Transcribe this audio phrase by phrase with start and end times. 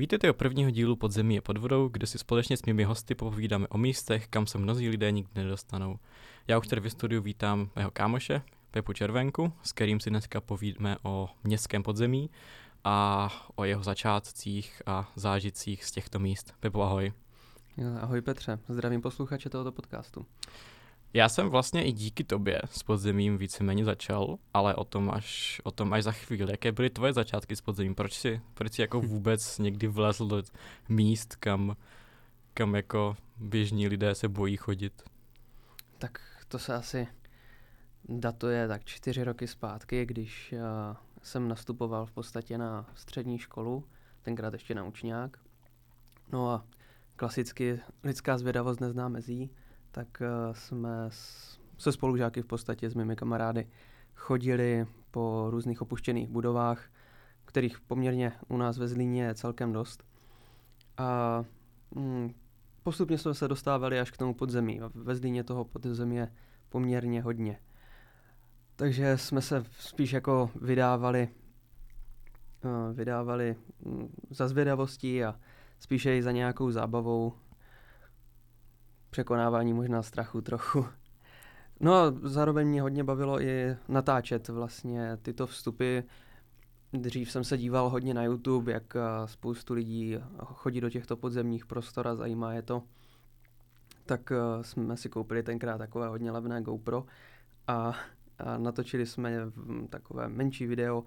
[0.00, 3.68] Vítejte o prvního dílu Podzemí je pod vodou, kde si společně s mými hosty popovídáme
[3.68, 5.98] o místech, kam se mnozí lidé nikdy nedostanou.
[6.48, 10.96] Já už tady v studiu vítám mého kámoše, Pepu Červenku, s kterým si dneska povídeme
[11.02, 12.30] o městském podzemí
[12.84, 16.54] a o jeho začátcích a zážitcích z těchto míst.
[16.60, 17.12] Pepo, ahoj.
[18.00, 20.26] Ahoj Petře, zdravím posluchače tohoto podcastu.
[21.12, 25.70] Já jsem vlastně i díky tobě s podzemím víceméně začal, ale o tom až, o
[25.70, 26.52] tom až za chvíli.
[26.52, 27.94] Jaké byly tvoje začátky s podzemím?
[27.94, 30.42] Proč jsi, proč jsi jako vůbec někdy vlezl do
[30.88, 31.76] míst, kam,
[32.54, 35.02] kam jako běžní lidé se bojí chodit?
[35.98, 37.08] Tak to se asi
[38.08, 43.84] datuje tak čtyři roky zpátky, když uh, jsem nastupoval v podstatě na střední školu,
[44.22, 45.36] tenkrát ještě na učňák.
[46.32, 46.64] No a
[47.16, 49.50] klasicky lidská zvědavost nezná mezí,
[49.90, 53.68] tak uh, jsme s, se spolužáky v podstatě s mými kamarády
[54.14, 56.90] chodili po různých opuštěných budovách,
[57.44, 60.04] kterých poměrně u nás ve Zlíně je celkem dost.
[60.96, 61.44] A
[61.94, 62.34] mm,
[62.82, 64.80] postupně jsme se dostávali až k tomu podzemí.
[64.94, 66.32] Ve Zlíně toho podzemí je
[66.68, 67.60] poměrně hodně.
[68.76, 71.28] Takže jsme se spíš jako vydávali,
[72.64, 75.40] uh, vydávali mm, za zvědavostí a
[75.78, 77.32] spíše i za nějakou zábavou,
[79.10, 80.86] překonávání možná strachu trochu.
[81.80, 86.00] No a zároveň mě hodně bavilo i natáčet vlastně tyto vstupy.
[86.92, 91.66] Dřív jsem se díval hodně na YouTube, jak eh, spoustu lidí chodí do těchto podzemních
[91.66, 92.82] prostor a zajímá je to.
[94.06, 97.04] Tak eh, jsme si koupili tenkrát takové hodně levné GoPro
[97.66, 97.94] a,
[98.38, 99.32] a natočili jsme
[99.90, 101.04] takové menší video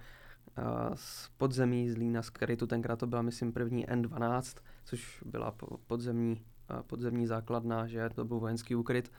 [0.95, 2.67] z podzemí z Lína z Karitu.
[2.67, 5.55] Tenkrát to byla, myslím, první N12, což byla
[5.87, 6.41] podzemní
[6.87, 9.11] podzemní základna, že to byl vojenský úkryt,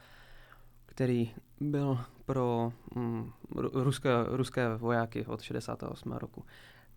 [0.86, 3.33] který byl pro mm,
[3.72, 6.12] ruské, ruské vojáky od 68.
[6.12, 6.44] roku.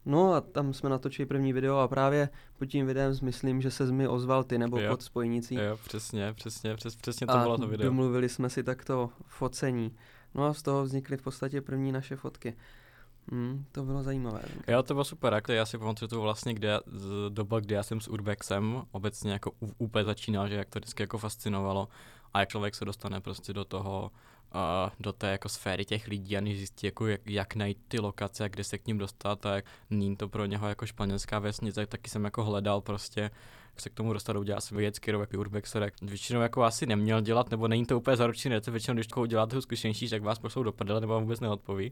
[0.05, 3.91] No a tam jsme natočili první video a právě pod tím videem myslím, že se
[3.91, 4.91] mi ozval ty nebo jo.
[4.91, 5.55] pod spojnicí.
[5.55, 7.85] Jo, přesně, přesně, přes, přesně to a bylo to video.
[7.85, 9.95] domluvili jsme si takto focení.
[10.35, 12.55] No a z toho vznikly v podstatě první naše fotky.
[13.31, 14.41] Hmm, to bylo zajímavé.
[14.67, 15.33] Jo, to bylo super.
[15.33, 19.31] Jako já si pamatuju to vlastně, kde, z doba, kdy já jsem s Urbexem obecně
[19.31, 21.87] jako úplně začínal, že jak to vždycky jako fascinovalo
[22.33, 24.11] a jak člověk se dostane prostě do toho,
[24.55, 27.99] uh, do té jako sféry těch lidí a než zjistí, jako jak, jak najít ty
[27.99, 31.39] lokace a kde se k ním dostat a jak není to pro něho jako španělská
[31.39, 33.21] vesnice, tak taky jsem jako hledal prostě
[33.77, 36.85] jak se k tomu dostat, udělal jsem vědecký rok, jaký Urbexer, jak většinou jako asi
[36.85, 40.63] neměl dělat, nebo není to úplně zaručené, většinou, když to uděláte zkušenější, tak vás pošlou
[40.63, 41.91] do prdele, nebo vám vůbec neodpoví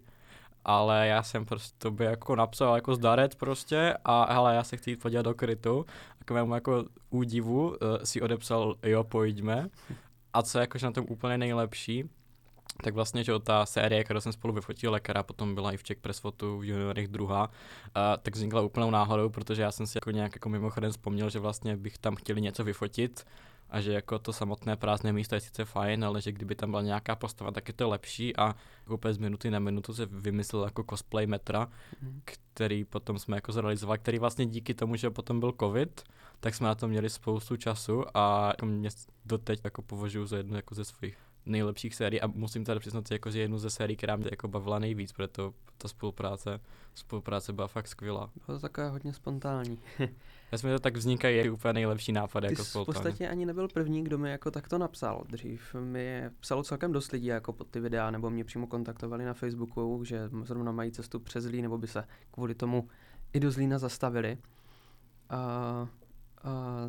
[0.66, 4.78] ale já jsem prostě to by jako napsal jako zdarec prostě a hele, já se
[4.78, 5.86] chci jít podívat do krytu
[6.22, 9.70] a k mému jako údivu uh, si odepsal jo, pojďme.
[10.34, 12.10] A co jakože na tom úplně nejlepší,
[12.84, 16.00] tak vlastně, že ta série, kterou jsem spolu vyfotil lekara, potom byla i v Czech
[16.00, 17.52] Press Fotu v juniorech druhá, uh,
[18.22, 21.78] tak vznikla úplnou náhodou, protože já jsem si jako nějak jako mimochodem vzpomněl, že vlastně
[21.78, 23.26] bych tam chtěli něco vyfotit
[23.70, 26.82] a že jako to samotné prázdné místo je sice fajn, ale že kdyby tam byla
[26.82, 28.56] nějaká postava, tak je to lepší a
[28.90, 31.68] úplně z minuty na minutu se vymyslel jako cosplay metra,
[32.02, 32.22] mm.
[32.26, 36.04] který potom jsme jako zrealizovali, který vlastně díky tomu, že potom byl covid,
[36.40, 38.90] tak jsme na to měli spoustu času a jako mě
[39.26, 43.32] doteď jako považuji za jednu jako ze svých nejlepších sérií a musím tady přiznat, jako,
[43.32, 46.60] že jednu ze sérií, která mě jako bavila nejvíc, protože ta spolupráce,
[46.94, 48.30] spolupráce byla fakt skvělá.
[48.46, 49.80] Bylo to takové hodně spontánní.
[50.52, 54.04] Já jsme to tak vznikají úplně nejlepší nápad Ty jako v podstatě ani nebyl první,
[54.04, 55.24] kdo mi jako takto napsal.
[55.30, 59.34] Dřív mi psalo celkem dost lidí jako pod ty videa, nebo mě přímo kontaktovali na
[59.34, 62.88] Facebooku, že zrovna mají cestu přes Zlín, nebo by se kvůli tomu
[63.34, 64.38] i do Zlína zastavili.
[65.30, 65.88] A, a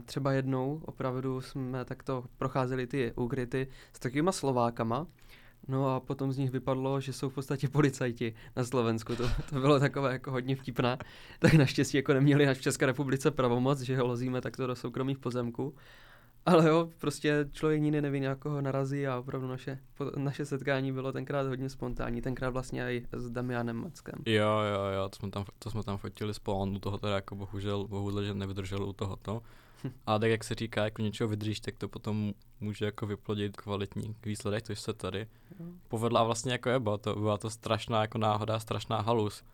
[0.05, 5.06] třeba jednou opravdu jsme takto procházeli ty úkryty s takovýma Slovákama,
[5.69, 9.16] No a potom z nich vypadlo, že jsou v podstatě policajti na Slovensku.
[9.16, 10.99] To, to bylo takové jako hodně vtipné.
[11.38, 15.19] Tak naštěstí jako neměli až v České republice pravomoc, že ho lozíme takto do soukromých
[15.19, 15.75] pozemků.
[16.47, 19.79] Ale jo, prostě člověk nikdy neví, na koho narazí a opravdu naše,
[20.17, 24.15] naše setkání bylo tenkrát hodně spontánní, tenkrát vlastně i s Damianem Mackem.
[24.27, 27.34] Jo, jo, jo, to jsme tam, to jsme tam fotili spolu, u toho teda jako
[27.34, 29.43] bohužel, bohužel, že nevydržel u tohoto.
[30.07, 34.15] A tak jak se říká, jako něčeho vydržíš, tak to potom může jako vyplodit kvalitní
[34.25, 35.27] výsledek, což se tady
[35.89, 39.45] povedla vlastně jako je, byla to, byla to strašná jako náhoda, strašná halus.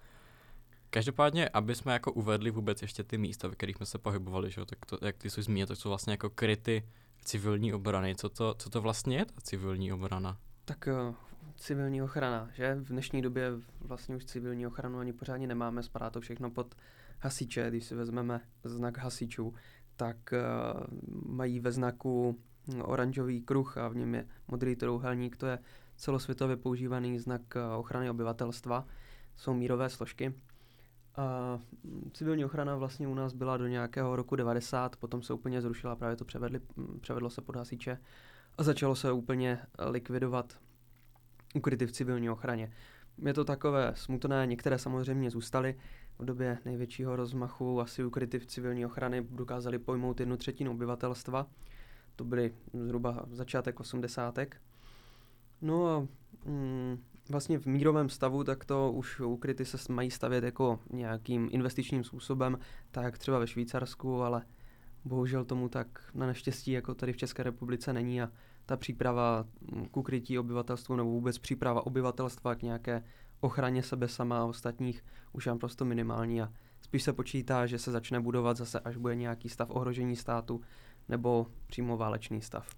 [0.94, 4.64] Každopádně, aby jsme jako uvedli vůbec ještě ty místa, ve kterých jsme se pohybovali, že?
[4.64, 6.88] tak to, jak ty jsi zmínil, tak jsou vlastně jako kryty
[7.24, 8.14] civilní obrany.
[8.14, 10.38] Co to, co to vlastně je ta civilní obrana?
[10.64, 11.14] Tak uh,
[11.56, 12.74] civilní ochrana, že?
[12.74, 13.50] V dnešní době
[13.80, 16.74] vlastně už civilní ochranu ani pořádně nemáme, spadá to všechno pod
[17.18, 19.54] hasiče, když si vezmeme znak hasičů,
[19.96, 20.80] tak uh,
[21.36, 22.38] mají ve znaku
[22.82, 25.58] oranžový kruh a v něm je modrý trouhelník, to je
[25.96, 28.86] celosvětově používaný znak uh, ochrany obyvatelstva,
[29.36, 30.34] jsou mírové složky
[31.16, 31.58] A
[32.12, 36.16] civilní ochrana vlastně u nás byla do nějakého roku 90, potom se úplně zrušila, právě
[36.16, 36.60] to převedli,
[37.00, 37.98] převedlo se pod hasiče
[38.58, 40.58] a začalo se úplně likvidovat
[41.54, 42.72] ukryty v civilní ochraně.
[43.18, 45.78] Je to takové smutné, některé samozřejmě zůstaly.
[46.18, 51.46] V době největšího rozmachu asi ukryty v civilní ochrany dokázali pojmout jednu třetinu obyvatelstva.
[52.16, 54.56] To byly zhruba začátek osmdesátek.
[55.62, 56.06] No a
[56.44, 56.98] mm,
[57.28, 62.58] vlastně v mírovém stavu, tak to už ukryty se mají stavět jako nějakým investičním způsobem,
[62.90, 64.42] tak třeba ve Švýcarsku, ale
[65.04, 68.30] bohužel tomu tak na neštěstí jako tady v České republice není a
[68.66, 69.44] ta příprava
[69.90, 73.02] k ukrytí obyvatelstvu nebo vůbec příprava obyvatelstva k nějaké
[73.40, 77.90] ochraně sebe sama a ostatních už je prostě minimální a spíš se počítá, že se
[77.90, 80.60] začne budovat zase, až bude nějaký stav ohrožení státu
[81.08, 82.68] nebo přímo válečný stav.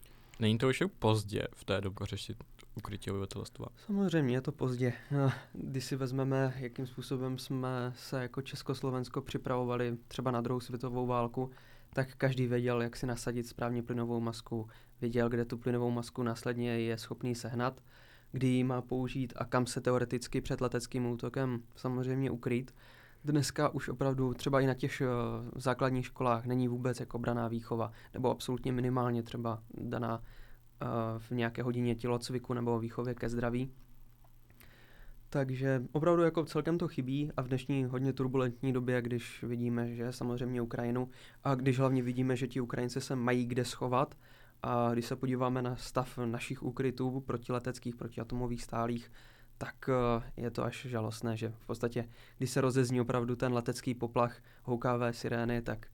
[0.40, 2.44] Není to už pozdě v té době řešit
[2.75, 3.67] ukrytí obyvatelstva?
[3.76, 4.93] Samozřejmě je to pozdě.
[5.53, 11.50] Když si vezmeme, jakým způsobem jsme se jako Československo připravovali třeba na druhou světovou válku,
[11.93, 14.69] tak každý věděl, jak si nasadit správně plynovou masku,
[15.00, 17.81] věděl, kde tu plynovou masku následně je schopný sehnat,
[18.32, 22.75] kdy ji má použít a kam se teoreticky před leteckým útokem samozřejmě ukrýt.
[23.25, 27.93] Dneska už opravdu třeba i na těch uh, základních školách není vůbec jako braná výchova,
[28.15, 30.23] nebo absolutně minimálně třeba daná
[31.19, 33.71] v nějaké hodině tělocviku nebo výchově ke zdraví.
[35.31, 40.12] Takže opravdu jako celkem to chybí a v dnešní hodně turbulentní době, když vidíme, že
[40.12, 41.09] samozřejmě Ukrajinu
[41.44, 44.15] a když hlavně vidíme, že ti Ukrajinci se mají kde schovat
[44.62, 49.12] a když se podíváme na stav našich úkrytů protileteckých, protiatomových stálých,
[49.59, 53.94] tak eh, je to až žalostné, že v podstatě, když se rozezní opravdu ten letecký
[53.94, 55.87] poplach, houkavé sirény, tak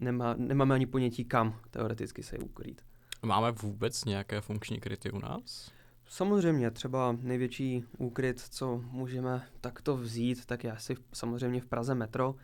[0.00, 2.91] nemá, nemáme ani ponětí, kam teoreticky se ukrýt.
[3.26, 5.72] Máme vůbec nějaké funkční kryty u nás?
[6.06, 12.34] Samozřejmě, třeba největší úkryt, co můžeme takto vzít, tak je asi samozřejmě v Praze metro.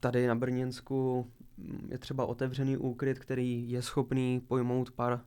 [0.00, 5.20] Tady na Brněnsku mm, je třeba otevřený úkryt, který je schopný pojmout pár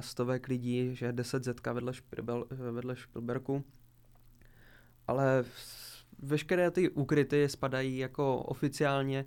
[0.00, 3.64] stovek lidí, že 10 zetka vedle, špirbel, vedle Špilberku.
[5.06, 5.44] Ale
[6.18, 9.24] veškeré ty úkryty spadají jako oficiálně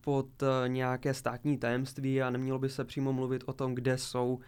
[0.00, 4.40] pod eh, nějaké státní tajemství a nemělo by se přímo mluvit o tom, kde jsou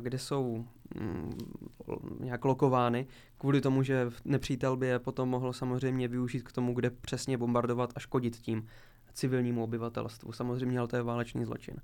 [0.00, 0.64] kde jsou
[0.94, 1.38] mm,
[2.20, 3.06] nějak lokovány,
[3.38, 7.92] kvůli tomu, že nepřítel by je potom mohl samozřejmě využít k tomu, kde přesně bombardovat
[7.94, 8.66] a škodit tím
[9.12, 10.32] civilnímu obyvatelstvu.
[10.32, 11.74] Samozřejmě, ale to je válečný zločin.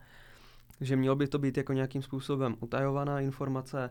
[0.78, 3.90] Takže mělo by to být jako nějakým způsobem utajovaná informace,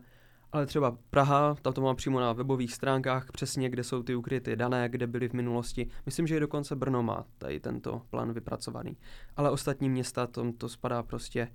[0.53, 4.55] ale třeba Praha, ta to má přímo na webových stránkách přesně, kde jsou ty ukryty
[4.55, 5.87] dané, kde byly v minulosti.
[6.05, 8.97] Myslím, že i dokonce Brno má tady tento plán vypracovaný.
[9.37, 11.47] Ale ostatní města, tom to spadá prostě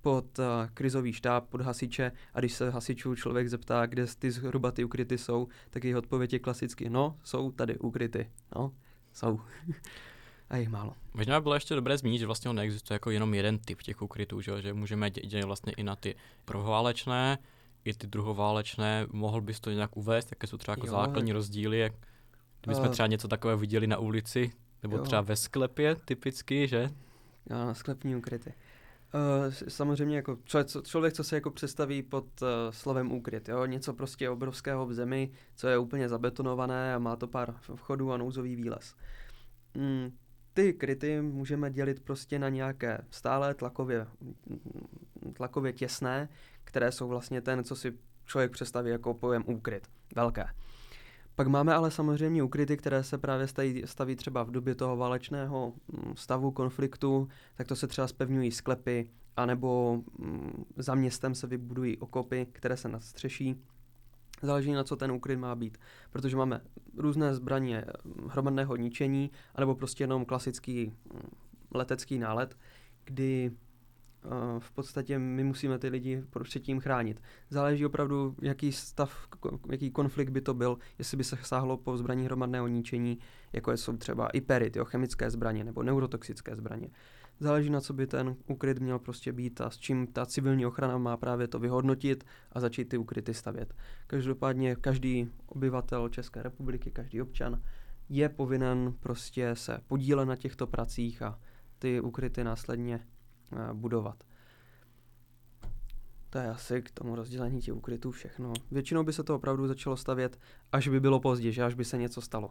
[0.00, 4.70] pod uh, krizový štáb, pod hasiče a když se hasičů člověk zeptá, kde ty zhruba
[4.70, 8.72] ty ukryty jsou, tak jejich odpověď je klasicky, no, jsou tady ukryty, no,
[9.12, 9.40] jsou.
[10.50, 10.94] a jich málo.
[11.14, 14.40] Možná by bylo ještě dobré zmínit, že vlastně neexistuje jako jenom jeden typ těch ukrytů,
[14.40, 16.14] že, že můžeme dělat vlastně i na ty
[16.44, 17.38] prvoválečné,
[17.84, 21.78] i ty druhoválečné, mohl bys to nějak uvést, jaké jsou třeba jako jo, základní rozdíly,
[21.78, 21.92] jak
[22.60, 24.52] kdybychom uh, třeba něco takového viděli na ulici,
[24.82, 25.02] nebo jo.
[25.02, 26.90] třeba ve sklepě typicky, že?
[27.50, 28.54] Jo, sklepní ukryty.
[29.14, 33.66] Uh, samozřejmě jako člověk, člověk, co se jako představí pod uh, slovem úkryt, jo?
[33.66, 38.16] něco prostě obrovského v zemi, co je úplně zabetonované a má to pár vchodů a
[38.16, 38.94] nouzový výlez.
[39.74, 40.10] Mm,
[40.54, 44.06] ty kryty můžeme dělit prostě na nějaké stále tlakově,
[45.32, 46.28] tlakově těsné,
[46.64, 47.92] které jsou vlastně ten, co si
[48.26, 50.44] člověk představí jako pojem úkryt, velké.
[51.34, 55.72] Pak máme ale samozřejmě ukryty, které se právě staví, staví třeba v době toho válečného
[55.92, 61.98] mm, stavu, konfliktu, tak to se třeba spevňují sklepy, anebo mm, za městem se vybudují
[61.98, 63.56] okopy, které se nadstřeší.
[64.42, 65.78] Záleží na co ten úkryt má být,
[66.10, 66.60] protože máme
[66.96, 70.92] různé zbraně mm, hromadného ničení, anebo prostě jenom klasický
[71.74, 72.56] letecký nálet,
[73.04, 73.50] kdy
[74.58, 77.22] v podstatě my musíme ty lidi před tím chránit.
[77.50, 79.28] Záleží opravdu, jaký stav,
[79.70, 83.18] jaký konflikt by to byl, jestli by se sáhlo po zbraní hromadného ničení,
[83.52, 86.90] jako jsou třeba i perit, jo, chemické zbraně nebo neurotoxické zbraně.
[87.40, 90.98] Záleží na co by ten ukryt měl prostě být a s čím ta civilní ochrana
[90.98, 93.74] má právě to vyhodnotit a začít ty ukryty stavět.
[94.06, 97.62] Každopádně každý obyvatel České republiky, každý občan
[98.08, 101.38] je povinen prostě se podílet na těchto pracích a
[101.78, 103.00] ty ukryty následně
[103.52, 104.24] Eh, budovat.
[106.30, 108.52] To je asi k tomu rozdělení těch ukrytů všechno.
[108.70, 110.38] Většinou by se to opravdu začalo stavět,
[110.72, 112.50] až by bylo pozdě, že až by se něco stalo.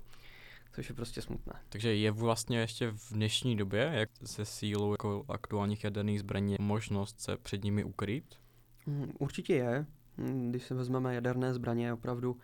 [0.73, 1.53] Což je prostě smutné.
[1.69, 7.21] Takže je vlastně ještě v dnešní době, jak se sílou jako aktuálních jaderných zbraní, možnost
[7.21, 8.35] se před nimi ukryt?
[8.85, 9.85] Mm, určitě je.
[10.17, 12.37] Mm, když se vezmeme jaderné zbraně, opravdu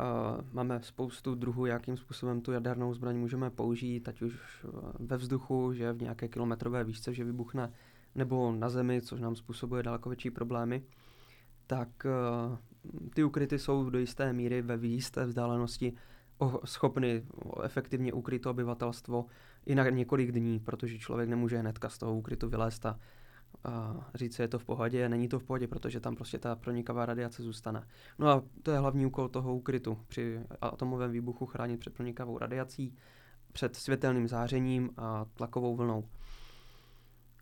[0.00, 4.66] Uh, máme spoustu druhů, jakým způsobem tu jadernou zbraň můžeme použít, ať už
[4.98, 7.72] ve vzduchu, že v nějaké kilometrové výšce, že vybuchne,
[8.14, 10.82] nebo na zemi, což nám způsobuje daleko větší problémy.
[11.66, 12.58] Tak uh,
[13.14, 15.92] ty ukryty jsou do jisté míry ve jisté vzdálenosti
[16.64, 17.22] schopny
[17.62, 19.26] efektivně ukryt to obyvatelstvo
[19.66, 22.98] i na několik dní, protože člověk nemůže hnedka z toho ukrytu vylézt a,
[23.64, 25.08] a říct, je to v pohodě.
[25.08, 27.86] Není to v pohodě, protože tam prostě ta pronikavá radiace zůstane.
[28.18, 32.94] No a to je hlavní úkol toho ukrytu při atomovém výbuchu chránit před pronikavou radiací,
[33.52, 36.04] před světelným zářením a tlakovou vlnou.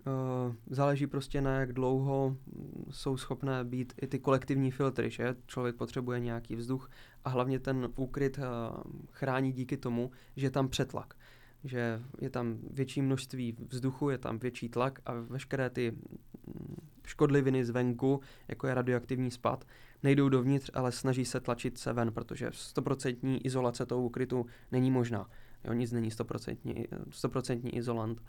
[0.06, 2.36] Uh, záleží prostě na jak dlouho
[2.92, 6.90] jsou schopné být i ty kolektivní filtry, že člověk potřebuje nějaký vzduch
[7.24, 8.44] a hlavně ten úkryt uh,
[9.10, 11.14] chrání díky tomu, že je tam přetlak,
[11.64, 17.64] že je tam větší množství vzduchu, je tam větší tlak a veškeré ty mm, škodliviny
[17.64, 19.64] zvenku, jako je radioaktivní spad,
[20.02, 25.30] nejdou dovnitř, ale snaží se tlačit se ven, protože 100% izolace toho úkrytu není možná.
[25.64, 28.22] Jo, nic není 100%, 100% izolant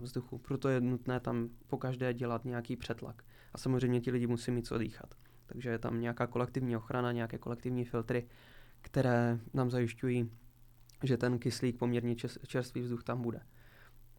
[0.00, 0.38] vzduchu.
[0.38, 3.24] Proto je nutné tam po každé dělat nějaký přetlak.
[3.54, 5.14] A samozřejmě ti lidi musí mít co dýchat.
[5.46, 8.26] Takže je tam nějaká kolektivní ochrana, nějaké kolektivní filtry,
[8.80, 10.30] které nám zajišťují,
[11.02, 12.16] že ten kyslík, poměrně
[12.46, 13.40] čerstvý vzduch tam bude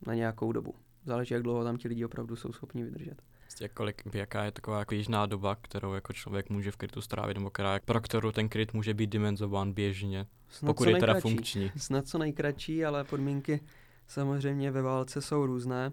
[0.08, 0.76] na nějakou dobu.
[1.06, 3.22] Záleží, jak dlouho tam ti lidi opravdu jsou schopni vydržet.
[3.42, 7.38] Prostě kolik, jaká je taková jako jižná doba, kterou jako člověk může v krytu strávit,
[7.38, 11.72] nebo která, pro kterou ten kryt může být dimenzován běžně, Snad pokud je teda funkční.
[11.78, 13.60] Snad co nejkratší, ale podmínky
[14.08, 15.92] samozřejmě ve válce jsou různé.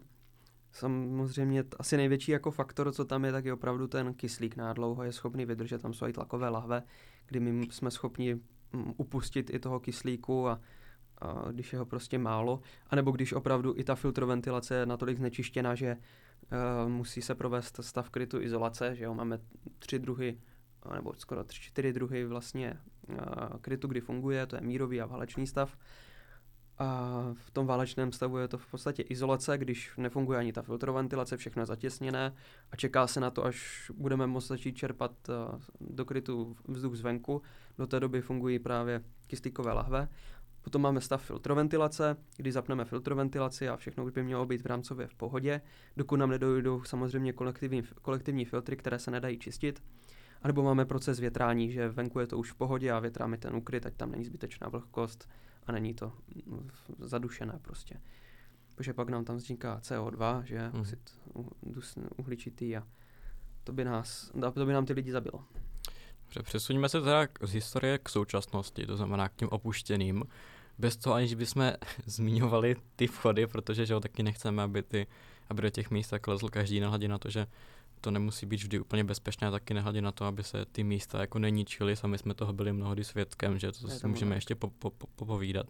[0.72, 5.02] Samozřejmě asi největší jako faktor, co tam je, tak je opravdu ten kyslík na dlouho
[5.02, 5.82] je schopný vydržet.
[5.82, 6.82] Tam jsou i tlakové lahve,
[7.26, 8.40] kdy my jsme schopni
[8.96, 10.60] upustit i toho kyslíku a,
[11.18, 15.74] a když je ho prostě málo, anebo když opravdu i ta filtroventilace je natolik znečištěna,
[15.74, 19.38] že uh, musí se provést stav krytu izolace, že jo, máme
[19.78, 20.38] tři druhy,
[20.94, 23.16] nebo skoro tři, čtyři druhy vlastně uh,
[23.60, 25.76] krytu, kdy funguje, to je mírový a válečný stav.
[26.80, 31.36] A v tom válečném stavu je to v podstatě izolace, když nefunguje ani ta filtroventilace,
[31.36, 32.32] všechno je zatěsněné
[32.72, 37.42] a čeká se na to, až budeme moct začít čerpat eh, do krytu vzduch zvenku.
[37.78, 40.08] Do té doby fungují právě kyslíkové lahve.
[40.62, 45.14] Potom máme stav filtroventilace, kdy zapneme filtroventilaci a všechno by mělo být v rámcově v
[45.14, 45.60] pohodě,
[45.96, 49.82] dokud nám nedojdou samozřejmě kolektivní, kolektivní filtry, které se nedají čistit.
[50.42, 53.56] A nebo máme proces větrání, že venku je to už v pohodě a větráme ten
[53.56, 55.28] ukryt, ať tam není zbytečná vlhkost,
[55.70, 56.12] a není to
[56.98, 58.00] zadušené prostě.
[58.74, 60.80] Protože pak nám tam vzniká CO2, že mm.
[60.80, 61.18] oxid
[62.16, 62.86] uhličitý a
[63.64, 65.44] to by, nás, to by nám ty lidi zabilo.
[66.24, 70.24] Dobře, přesuníme se teda z historie k současnosti, to znamená k těm opuštěným.
[70.78, 71.72] Bez toho, aniž bychom
[72.06, 75.06] zmiňovali ty vchody, protože že ho taky nechceme, aby, ty,
[75.48, 77.46] aby do těch míst tak lezl každý nahledě na to, že
[78.00, 81.20] to nemusí být vždy úplně bezpečné a taky nehledě na to, aby se ty místa
[81.20, 81.96] jako neničily.
[81.96, 85.66] Sami jsme toho byli mnohdy svědkem, že to si můžeme ještě po, po, po, popovídat.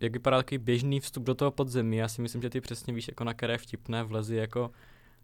[0.00, 1.96] Jak vypadá takový běžný vstup do toho podzemí?
[1.96, 4.70] Já si myslím, že ty přesně víš, jako na které vtipné vlezi jako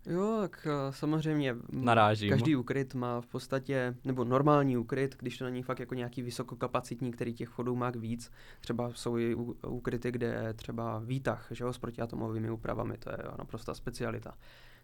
[0.06, 2.30] Jo, tak uh, samozřejmě Narážím.
[2.30, 7.10] každý úkryt má v podstatě, nebo normální úkryt, když to není fakt jako nějaký vysokokapacitní,
[7.10, 8.30] který těch vchodů má víc.
[8.60, 9.34] Třeba jsou i
[9.66, 14.34] úkryty, kde je třeba výtah, že jo, s protiatomovými úpravami, to je naprosto specialita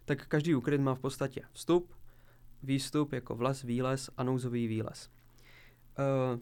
[0.09, 1.93] tak každý ukryt má v podstatě vstup,
[2.63, 5.09] výstup jako vles, výlez a nouzový výlez.
[5.99, 6.39] Uh,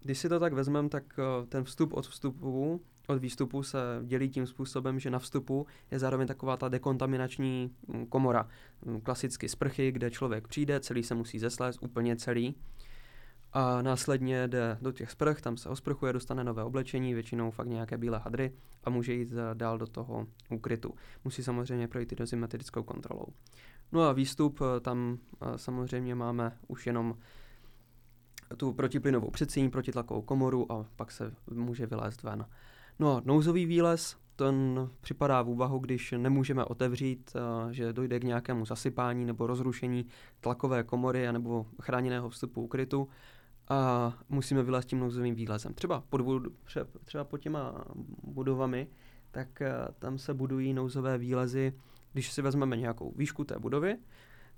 [0.00, 4.28] když si to tak vezmeme, tak uh, ten vstup od vstupu, od výstupu se dělí
[4.28, 8.48] tím způsobem, že na vstupu je zároveň taková ta dekontaminační mm, komora.
[8.84, 12.54] Mm, klasicky sprchy, kde člověk přijde, celý se musí zeslést, úplně celý.
[13.54, 17.98] A následně jde do těch sprch, tam se osprchuje, dostane nové oblečení, většinou fakt nějaké
[17.98, 18.52] bílé hadry
[18.84, 20.94] a může jít eh, dál do toho úkrytu.
[21.24, 23.26] Musí samozřejmě projít i dozimetrickou kontrolou.
[23.92, 27.14] No a výstup, eh, tam eh, samozřejmě máme už jenom
[28.56, 32.46] tu protiplynovou předsíň, protitlakovou komoru a pak se může vylézt ven.
[32.98, 37.36] No a nouzový výlez, ten připadá v úvahu, když nemůžeme otevřít,
[37.70, 40.06] že dojde k nějakému zasypání nebo rozrušení
[40.40, 43.08] tlakové komory nebo chráněného vstupu ukrytu
[43.68, 45.74] a musíme vylézt tím nouzovým výlezem.
[45.74, 46.20] Třeba pod,
[47.04, 47.84] třeba pod těma
[48.22, 48.88] budovami,
[49.30, 51.72] tak eh, tam se budují nouzové výlezy,
[52.12, 53.96] když si vezmeme nějakou výšku té budovy,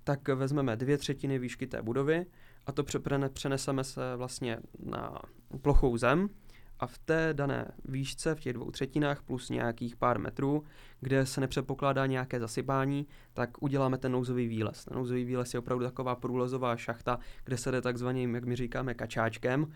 [0.05, 2.27] tak vezmeme dvě třetiny výšky té budovy
[2.67, 2.85] a to
[3.33, 5.19] přeneseme se vlastně na
[5.63, 6.29] plochou zem,
[6.81, 10.65] a v té dané výšce, v těch dvou třetinách plus nějakých pár metrů,
[11.01, 14.85] kde se nepředpokládá nějaké zasypání, tak uděláme ten nouzový výlez.
[14.85, 18.95] Ten nouzový výlez je opravdu taková průlezová šachta, kde se jde takzvaným, jak my říkáme,
[18.95, 19.73] kačáčkem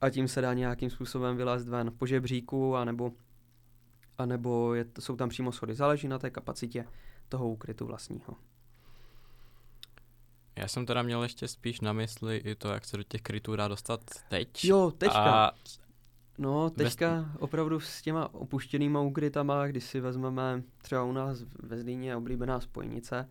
[0.00, 3.12] a tím se dá nějakým způsobem vylézt ven po žebříku, anebo,
[4.18, 5.74] anebo je, jsou tam přímo schody.
[5.74, 6.84] Záleží na té kapacitě
[7.28, 8.34] toho úkrytu vlastního.
[10.56, 13.56] Já jsem teda měl ještě spíš na mysli i to, jak se do těch krytů
[13.56, 14.64] dá dostat teď.
[14.64, 15.46] Jo, teďka.
[15.46, 15.52] A
[16.38, 17.36] No, teďka Bez...
[17.38, 23.28] opravdu s těma opuštěnýma úkrytama, když si vezmeme třeba u nás ve Zlíně oblíbená spojnice,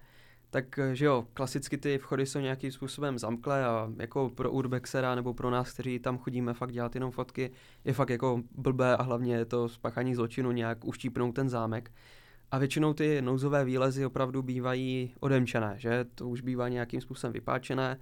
[0.50, 5.34] tak že jo, klasicky ty vchody jsou nějakým způsobem zamklé a jako pro urbexera nebo
[5.34, 7.52] pro nás, kteří tam chodíme fakt dělat jenom fotky,
[7.86, 11.92] je fakt jako blbé a hlavně je to spáchání zločinu nějak uštípnout ten zámek.
[12.52, 17.98] A většinou ty nouzové výlezy opravdu bývají odemčené, že to už bývá nějakým způsobem vypáčené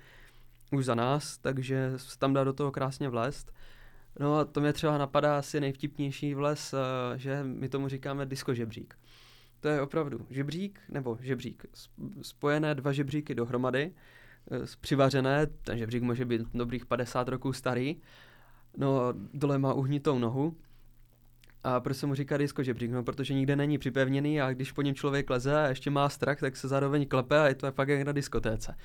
[0.72, 3.52] už za nás, takže se tam dá do toho krásně vlézt.
[4.20, 8.54] No a to mě třeba napadá asi nejvtipnější vles, eh, že my tomu říkáme disco
[8.54, 8.96] žebřík.
[9.60, 11.66] To je opravdu žebřík, nebo žebřík,
[12.22, 13.92] spojené dva žebříky dohromady,
[14.52, 18.02] eh, přivařené, ten žebřík může být dobrých 50 roků starý,
[18.78, 20.56] no dole má uhnitou nohu,
[21.64, 22.92] a proč se mu říká disco žebřík?
[22.92, 26.40] No, protože nikde není připevněný a když po něm člověk leze a ještě má strach,
[26.40, 28.76] tak se zároveň klepe a je to fakt jak na diskotéce.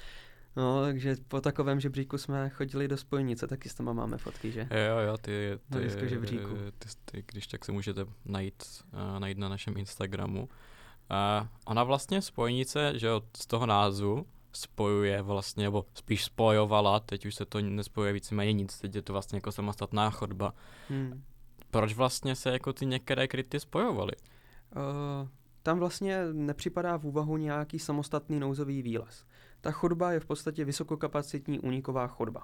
[0.58, 4.60] No, takže po takovém žebříku jsme chodili do spojnice, taky s tam máme fotky, že?
[4.60, 6.54] Jo, jo, ty, ty, na žebříku.
[6.78, 10.40] Ty, ty, když tak se můžete najít, uh, najít na našem Instagramu.
[10.40, 17.26] Uh, ona vlastně spojnice, že jo, z toho názvu spojuje vlastně, nebo spíš spojovala, teď
[17.26, 20.54] už se to nespojuje víceméně nic, teď je to vlastně jako samostatná chodba.
[20.88, 21.22] Hmm.
[21.70, 24.12] Proč vlastně se jako ty některé kryty spojovaly?
[24.76, 25.28] Uh,
[25.62, 29.24] tam vlastně nepřipadá v úvahu nějaký samostatný nouzový výlez.
[29.60, 32.42] Ta chodba je v podstatě vysokokapacitní úniková chodba.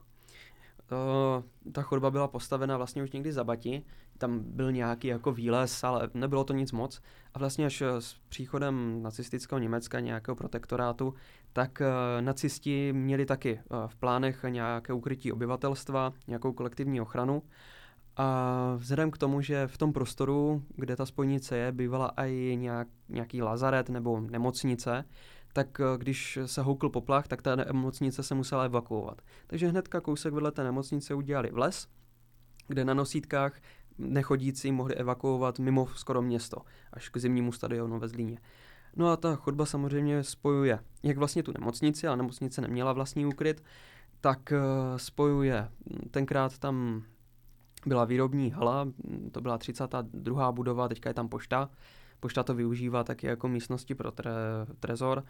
[0.92, 3.83] Uh, ta chodba byla postavena vlastně už někdy za Bati,
[4.18, 7.02] tam byl nějaký jako výlez, ale nebylo to nic moc.
[7.35, 11.14] A vlastně až s příchodem nacistického Německa, nějakého protektorátu,
[11.52, 17.42] tak uh, nacisti měli taky uh, v plánech nějaké ukrytí obyvatelstva, nějakou kolektivní ochranu.
[18.16, 22.88] A vzhledem k tomu, že v tom prostoru, kde ta spojnice je, bývala i nějak,
[23.09, 25.04] nějaký lazaret nebo nemocnice,
[25.54, 29.23] tak eh, když se houkl poplach, tak ta nemocnice se musela evakuovat.
[29.46, 31.88] Takže hnedka kousek vedle té nemocnice udělali vles,
[32.68, 33.61] kde na nosítkách
[33.99, 36.58] nechodící mohli evakuovat mimo skoro město,
[36.92, 38.38] až k zimnímu stadionu ve Zlíně.
[38.96, 43.64] No a ta chodba samozřejmě spojuje jak vlastně tu nemocnici, ale nemocnice neměla vlastní úkryt,
[44.20, 44.59] tak eh,
[44.96, 45.68] spojuje,
[46.11, 47.02] tenkrát tam
[47.87, 48.88] byla výrobní hala,
[49.33, 50.52] to byla 32.
[50.52, 51.70] budova, teďka je tam pošta,
[52.24, 54.30] Pošta to využívá taky jako místnosti pro tre,
[54.80, 55.24] trezor.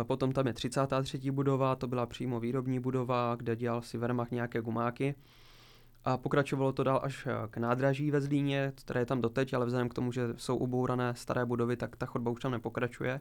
[0.00, 1.30] E, potom tam je 33.
[1.30, 5.14] budova, to byla přímo výrobní budova, kde dělal si Wehrmacht nějaké gumáky.
[6.04, 9.88] A pokračovalo to dál až k nádraží ve Zlíně, které je tam doteď, ale vzhledem
[9.88, 13.20] k tomu, že jsou ubourané staré budovy, tak ta chodba už tam nepokračuje.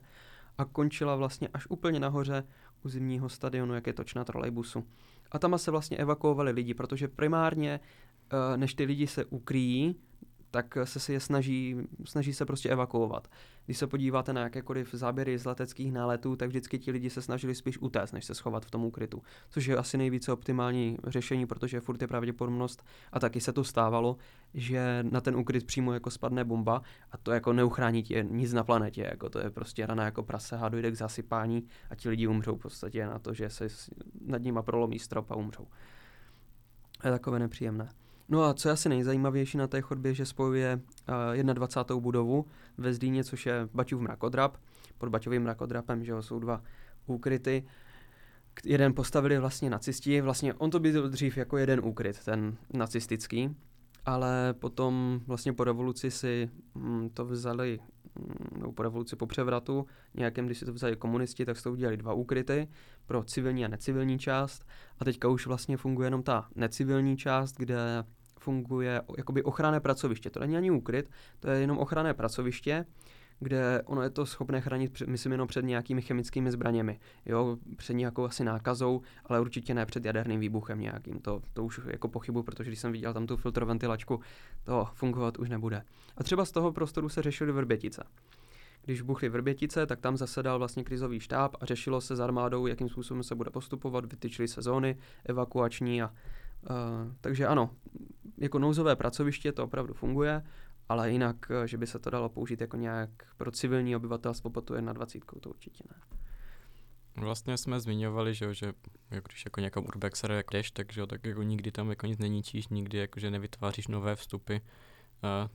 [0.58, 2.44] A končila vlastně až úplně nahoře
[2.84, 4.84] u zimního stadionu, jak je točná trolejbusu.
[5.32, 7.80] A tam se vlastně evakuovali lidi, protože primárně,
[8.54, 9.96] e, než ty lidi se ukryjí,
[10.56, 13.28] tak se si je snaží, snaží se prostě evakuovat.
[13.66, 17.56] Když se podíváte na jakékoliv záběry z leteckých náletů, tak vždycky ti lidi se snažili
[17.56, 19.22] spíš utéct, než se schovat v tom úkrytu.
[19.50, 24.18] Což je asi nejvíce optimální řešení, protože furt je pravděpodobnost, a taky se to stávalo,
[24.54, 28.64] že na ten úkryt přímo jako spadne bomba a to jako neuchrání tě nic na
[28.64, 32.28] planetě, jako to je prostě rana jako prase a dojde k zasypání a ti lidi
[32.28, 33.68] umřou v podstatě na to, že se
[34.26, 35.68] nad nima prolomí strop a umřou.
[37.06, 37.90] Je takové nepříjemné.
[38.30, 40.82] No a co je asi nejzajímavější na té chodbě, že spojuje
[41.38, 42.02] uh, 21.
[42.02, 42.46] budovu
[42.78, 44.58] ve Zdíně, což je Baťův mrakodrap.
[44.98, 46.62] Pod Baťovým mrakodrapem že jo, jsou dva
[47.06, 47.66] úkryty.
[48.64, 53.56] Jeden postavili vlastně nacisti, vlastně on to byl dřív jako jeden úkryt, ten nacistický,
[54.06, 57.80] ale potom vlastně po revoluci si hm, to vzali,
[58.20, 61.72] hm, nebo po revoluci po převratu, nějakém, když si to vzali komunisti, tak si to
[61.72, 62.68] udělali dva úkryty
[63.06, 64.66] pro civilní a necivilní část
[65.00, 68.04] a teďka už vlastně funguje jenom ta necivilní část, kde
[68.46, 70.30] funguje jakoby ochranné pracoviště.
[70.30, 72.86] To není ani úkryt, to je jenom ochranné pracoviště,
[73.40, 78.24] kde ono je to schopné chránit, myslím, jenom před nějakými chemickými zbraněmi, jo, před nějakou
[78.24, 82.70] asi nákazou, ale určitě ne před jaderným výbuchem nějakým, to, to už jako pochybu, protože
[82.70, 84.20] když jsem viděl tam tu filtroventilačku,
[84.64, 85.82] to fungovat už nebude.
[86.18, 88.04] A třeba z toho prostoru se řešily vrbětice.
[88.86, 92.90] Když buchly vrbětice, tak tam zasedal vlastně krizový štáb a řešilo se s armádou, jakým
[92.90, 96.14] způsobem se bude postupovat, vytyčily se zóny evakuační a
[96.70, 97.70] Uh, takže ano,
[98.38, 100.44] jako nouzové pracoviště to opravdu funguje,
[100.90, 104.62] ale jinak, eh, že by se to dalo použít jako nějak pro civilní obyvatelstvo po
[104.62, 105.96] tu 21, to určitě ne.
[107.18, 108.74] Vlastně jsme zmiňovali, že, že
[109.12, 112.68] jako když jako někam urbexer jak jdeš, takže tak jako nikdy tam jako nic neníčíš,
[112.68, 114.60] nikdy jako že nevytváříš nové vstupy, uh,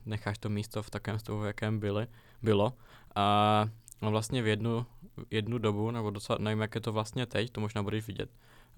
[0.05, 2.07] necháš to místo v takém stavu, jakém byly,
[2.41, 2.73] bylo.
[3.15, 3.69] A
[4.01, 4.85] vlastně v jednu,
[5.31, 8.29] jednu dobu, nebo docela, nevím, jak je to vlastně teď, to možná budeš vidět,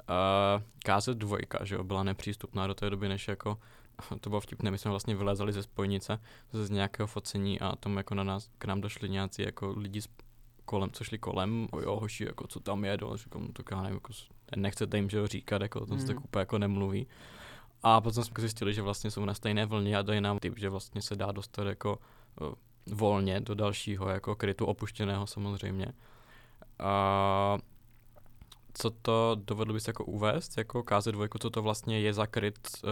[0.09, 3.57] uh, KZ2, že jo, byla nepřístupná do té doby, než jako
[4.19, 6.19] to bylo vtipné, my jsme vlastně vylezali ze spojnice
[6.51, 10.07] z nějakého focení a tam jako na nás, k nám došli nějací jako lidi z
[10.65, 13.81] kolem, co šli kolem, o jo, hoši, jako co tam je, no, říkám, tak já
[13.81, 14.13] nevím, jako,
[14.55, 17.07] nechcete jim, že ho říkat, jako to se tak úplně jako nemluví.
[17.83, 20.69] A potom jsme zjistili, že vlastně jsou na stejné vlně a dají nám typ, že
[20.69, 21.99] vlastně se dá dostat jako
[22.87, 25.87] volně do dalšího jako krytu opuštěného samozřejmě.
[26.79, 27.57] A
[28.73, 32.89] co to dovedl bys jako uvést, jako KZ2, co to vlastně je za kryt, uh,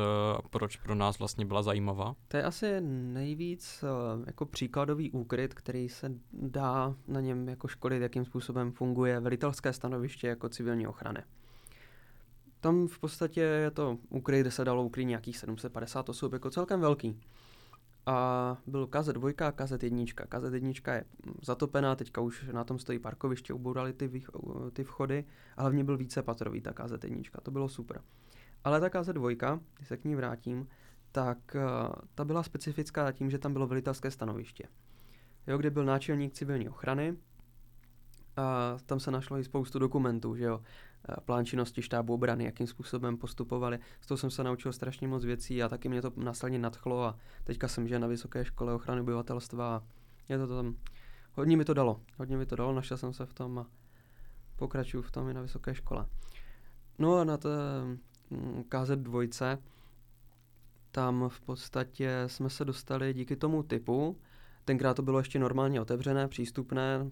[0.49, 2.15] proč pro nás vlastně byla zajímavá?
[2.27, 8.01] To je asi nejvíc uh, jako příkladový úkryt, který se dá na něm jako školit,
[8.01, 11.23] jakým způsobem funguje velitelské stanoviště jako civilní ochrany.
[12.59, 16.79] Tam v podstatě je to úkryt, kde se dalo ukryt nějakých 750 osob, jako celkem
[16.79, 17.19] velký.
[18.05, 20.05] A byl KZ2 a KZ1.
[20.05, 21.05] KZ1 je
[21.41, 24.23] zatopená, teďka už na tom stojí parkoviště, ubourali ty,
[24.73, 25.25] ty vchody
[25.57, 28.01] a hlavně byl více patrový ta KZ1, to bylo super.
[28.63, 30.67] Ale ta KZ2, když se k ní vrátím,
[31.11, 34.67] tak uh, ta byla specifická tím, že tam bylo velitelské stanoviště.
[35.47, 37.17] Jo, kde byl náčelník civilní ochrany,
[38.37, 40.61] a tam se našlo i spoustu dokumentů, že jo,
[41.25, 43.79] plán činnosti štábu obrany, jakým způsobem postupovali.
[44.01, 47.17] Z toho jsem se naučil strašně moc věcí a taky mě to následně nadchlo a
[47.43, 49.83] teďka jsem že na Vysoké škole ochrany obyvatelstva a
[50.29, 50.75] je to tam,
[51.33, 53.65] hodně mi to dalo, hodně mi to dalo, našel jsem se v tom a
[54.55, 56.05] pokračuju v tom i na Vysoké škole.
[56.99, 57.49] No a na té
[58.29, 59.57] mm, KZ2
[60.91, 64.17] tam v podstatě jsme se dostali díky tomu typu,
[64.65, 67.11] tenkrát to bylo ještě normálně otevřené, přístupné,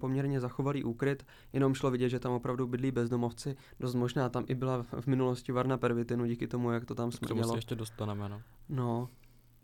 [0.00, 3.56] poměrně zachovalý úkryt, jenom šlo vidět, že tam opravdu bydlí bezdomovci.
[3.80, 7.40] Dost možná tam i byla v minulosti varna pervitinu díky tomu, jak to tam smrdělo.
[7.40, 8.42] K tomu se ještě dostaneme, no.
[8.68, 9.08] No,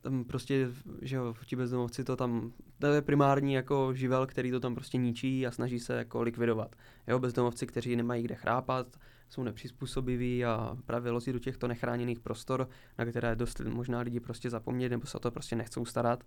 [0.00, 0.68] tam prostě,
[1.02, 4.98] že jo, ti bezdomovci to tam, to je primární jako živel, který to tam prostě
[4.98, 6.76] ničí a snaží se jako likvidovat.
[7.08, 8.86] Jo, bezdomovci, kteří nemají kde chrápat,
[9.28, 14.50] jsou nepřizpůsobiví a právě lozí do těchto nechráněných prostor, na které dost možná lidi prostě
[14.50, 16.24] zapomněli nebo se o to prostě nechcou starat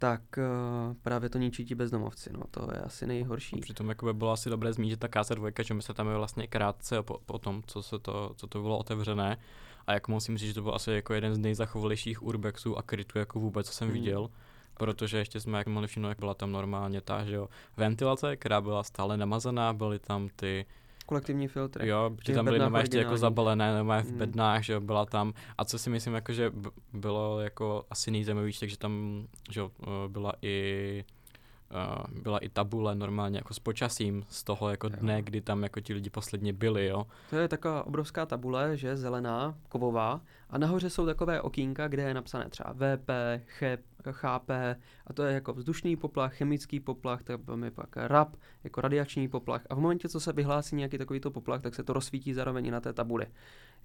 [0.00, 3.56] tak uh, právě to ničí ti bezdomovci, no to je asi nejhorší.
[3.56, 6.08] A přitom jako by bylo asi dobré zmínit, že ta KZ2, že my se tam
[6.08, 9.38] je vlastně krátce po, po tom, co, se to, co to bylo otevřené
[9.86, 13.18] a jako musím říct, že to byl asi jako jeden z nejzachovalějších urbexů a krytů
[13.18, 13.94] jako vůbec, co jsem hmm.
[13.94, 14.30] viděl,
[14.74, 18.60] protože ještě jsme jak mohli všimnout, jak byla tam normálně ta, že jo, ventilace, která
[18.60, 20.66] byla stále namazaná, byly tam ty
[21.10, 21.88] kolektivní filtry.
[21.88, 24.18] Jo, že tam byly normálně ještě jako zabalené, normálně v mm.
[24.18, 25.32] bednách, že jo, byla tam.
[25.58, 26.52] A co si myslím, jako, že
[26.92, 31.04] bylo jako asi nejzajímavější, takže tam, že eh, byla i
[31.70, 34.92] Uh, byla i tabule normálně jako s počasím z toho jako jo.
[35.00, 37.06] dne, kdy tam jako ti lidi posledně byli, jo.
[37.30, 42.14] To je taková obrovská tabule, že zelená, kovová a nahoře jsou takové okýnka, kde je
[42.14, 43.10] napsané třeba VP,
[44.10, 49.28] chápe, a to je jako vzdušný poplach, chemický poplach, tak je pak RAP, jako radiační
[49.28, 49.62] poplach.
[49.70, 52.70] A v momentě, co se vyhlásí nějaký takovýto poplach, tak se to rozsvítí zároveň i
[52.70, 53.26] na té tabuli.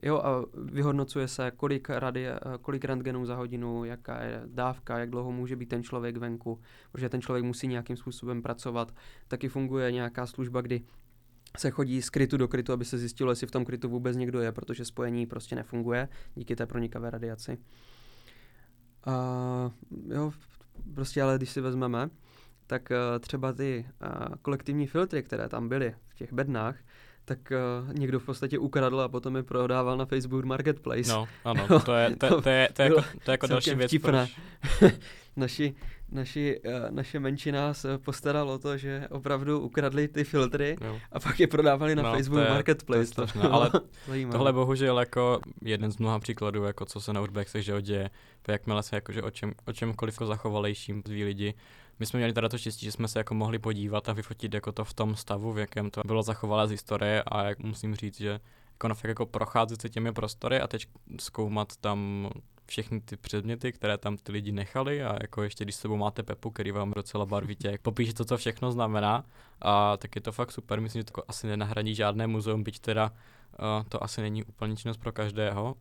[0.03, 5.31] Jo, a vyhodnocuje se, kolik, radie, kolik rentgenů za hodinu, jaká je dávka, jak dlouho
[5.31, 8.95] může být ten člověk venku, protože ten člověk musí nějakým způsobem pracovat.
[9.27, 10.81] Taky funguje nějaká služba, kdy
[11.57, 14.41] se chodí z krytu do krytu, aby se zjistilo, jestli v tom krytu vůbec někdo
[14.41, 17.57] je, protože spojení prostě nefunguje díky té pronikavé radiaci.
[19.07, 19.71] Uh,
[20.15, 20.31] jo,
[20.93, 22.09] prostě ale když si vezmeme,
[22.67, 26.75] tak uh, třeba ty uh, kolektivní filtry, které tam byly v těch bednách,
[27.25, 31.09] tak uh, někdo v podstatě ukradl a potom je prodával na Facebook Marketplace.
[31.09, 33.91] No, ano, to je, to, to je, to je, jako, to je jako další věc.
[34.01, 34.29] Proč...
[35.35, 35.75] naši,
[36.11, 40.99] naši, uh, naše menšina se postaralo o to, že opravdu ukradli ty filtry no.
[41.11, 43.13] a pak je prodávali na no, Facebook to je, Marketplace.
[43.15, 43.71] To je strašné, ale
[44.31, 48.09] tohle bohužel jako jeden z mnoha příkladů, jako co se na Urbexech že děje,
[48.41, 51.53] to jakmile se jakože o, čem, o čemkoliv jako zachovalejším zví lidi,
[51.99, 54.71] my jsme měli teda to štěstí, že jsme se jako mohli podívat a vyfotit jako
[54.71, 58.17] to v tom stavu, v jakém to bylo zachovalé z historie a jak musím říct,
[58.17, 58.39] že
[58.73, 60.87] jako, fakt jako procházet se těmi prostory a teď
[61.19, 62.29] zkoumat tam
[62.65, 66.23] všechny ty předměty, které tam ty lidi nechali a jako ještě když s sebou máte
[66.23, 69.25] Pepu, který vám docela barvitě popíše to, co všechno znamená,
[69.61, 70.81] a tak je to fakt super.
[70.81, 74.97] Myslím, že to asi nenahradí žádné muzeum, byť teda uh, to asi není úplně činnost
[74.97, 75.75] pro každého,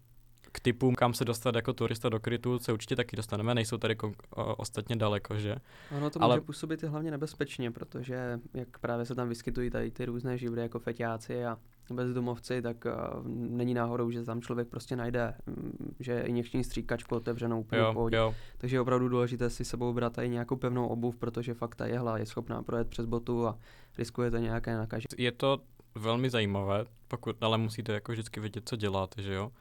[0.54, 3.94] k typům, kam se dostat jako turista do krytu, se určitě taky dostaneme, nejsou tady
[3.94, 5.56] kon- o, ostatně daleko, že?
[5.96, 6.36] Ono to Ale...
[6.36, 10.62] může působit i hlavně nebezpečně, protože jak právě se tam vyskytují tady ty různé živly
[10.62, 11.58] jako feťáci a
[11.90, 12.92] bezdomovci, tak uh,
[13.28, 18.34] není náhodou, že tam člověk prostě najde, um, že injekční stříkačku otevřenou úplně jo, jo.
[18.58, 22.18] Takže je opravdu důležité si sebou brát i nějakou pevnou obuv, protože fakt ta jehla
[22.18, 23.58] je schopná projet přes botu a
[23.98, 25.08] riskujete nějaké nakažení.
[25.18, 25.58] Je to
[25.94, 29.52] velmi zajímavé, pokud ale musíte jako vždycky vědět, co děláte, že jo?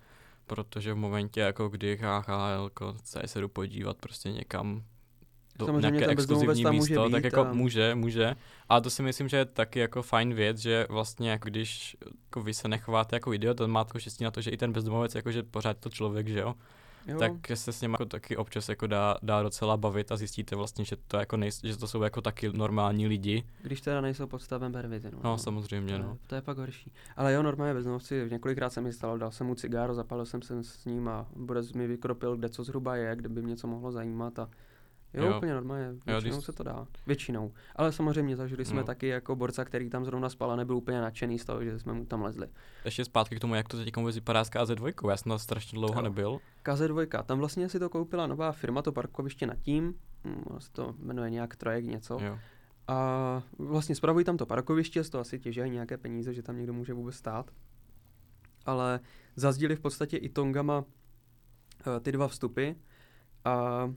[0.48, 2.72] Protože v momentě, jako kdy HHL
[3.04, 4.84] se se jdu podívat prostě někam
[5.56, 7.54] do Samozřejmě nějaké exkluzivní místo, může tak jako a...
[7.54, 8.36] může, může.
[8.70, 12.42] Ale to si myslím, že je taky jako fajn věc, že vlastně jako když jako
[12.42, 15.16] vy se nechováte jako idiot, on má jako štěstí na to, že i ten bezdomovec,
[15.16, 16.56] jako že pořád to člověk, že jo.
[17.08, 17.20] Jo.
[17.20, 20.86] tak se s nimi jako taky občas jako dá, dá docela bavit a zjistíte vlastně,
[20.86, 23.44] že to, jako nej, že to jsou jako taky normální lidi.
[23.62, 25.08] Když teda nejsou pod stavem pervity.
[25.12, 26.10] No, no samozřejmě, to no.
[26.10, 26.92] Je, to je pak horší.
[27.16, 30.64] Ale jo, normálně bezdomovci, několikrát jsem mi stalo, dal jsem mu cigáro, zapalil jsem se
[30.64, 33.92] s ním a bude mi vykropil, kde co zhruba je, kde by mě něco mohlo
[33.92, 34.50] zajímat a
[35.14, 35.92] Jo, jo, úplně normálně.
[35.92, 36.46] Většinou jo, když...
[36.46, 36.88] se to dá.
[37.08, 37.54] Většinou.
[37.76, 38.84] Ale samozřejmě zažili jsme no.
[38.84, 41.94] taky jako borca, který tam zrovna spal a nebyl úplně nadšený z toho, že jsme
[41.94, 42.48] mu tam lezli.
[42.86, 45.10] Ještě zpátky k tomu, jak to teď vůbec vypadá s KZ2.
[45.10, 46.02] Já jsem tam strašně dlouho jo.
[46.02, 46.40] nebyl.
[46.66, 49.94] KZ2, tam vlastně si to koupila nová firma, to parkoviště nad tím.
[50.26, 52.18] Hm, se to jmenuje nějak Trojek něco.
[52.22, 52.40] Jo.
[52.88, 56.74] A vlastně spravují tam to parkoviště, z toho asi těží nějaké peníze, že tam někdo
[56.74, 57.52] může vůbec stát.
[58.66, 59.00] Ale
[59.36, 60.86] zazdili v podstatě i tongama uh,
[62.02, 62.72] ty dva vstupy.
[63.46, 63.94] A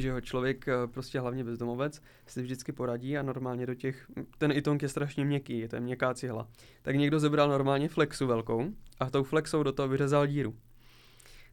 [0.00, 4.06] že jo, člověk eh, prostě hlavně bezdomovec si vždycky poradí a normálně do těch,
[4.38, 6.48] ten itonk je strašně měkký, je to měkká cihla.
[6.82, 8.64] Tak někdo zebral normálně flexu velkou
[9.00, 10.54] a tou flexou do toho vyřezal díru.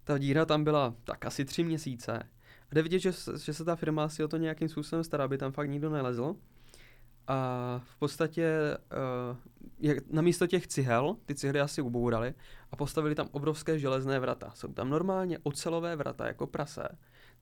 [0.04, 2.20] Ta díra tam byla tak asi tři měsíce.
[2.72, 3.12] A jde vidět, že,
[3.46, 6.36] že se ta firma si o to nějakým způsobem stará, aby tam fakt nikdo nelezl.
[7.28, 8.78] A v podstatě
[9.32, 9.38] uh,
[9.80, 12.34] jak, na místo těch cihel, ty cihly asi ubourali
[12.72, 14.52] a postavili tam obrovské železné vrata.
[14.56, 16.88] Jsou tam normálně ocelové vrata jako prase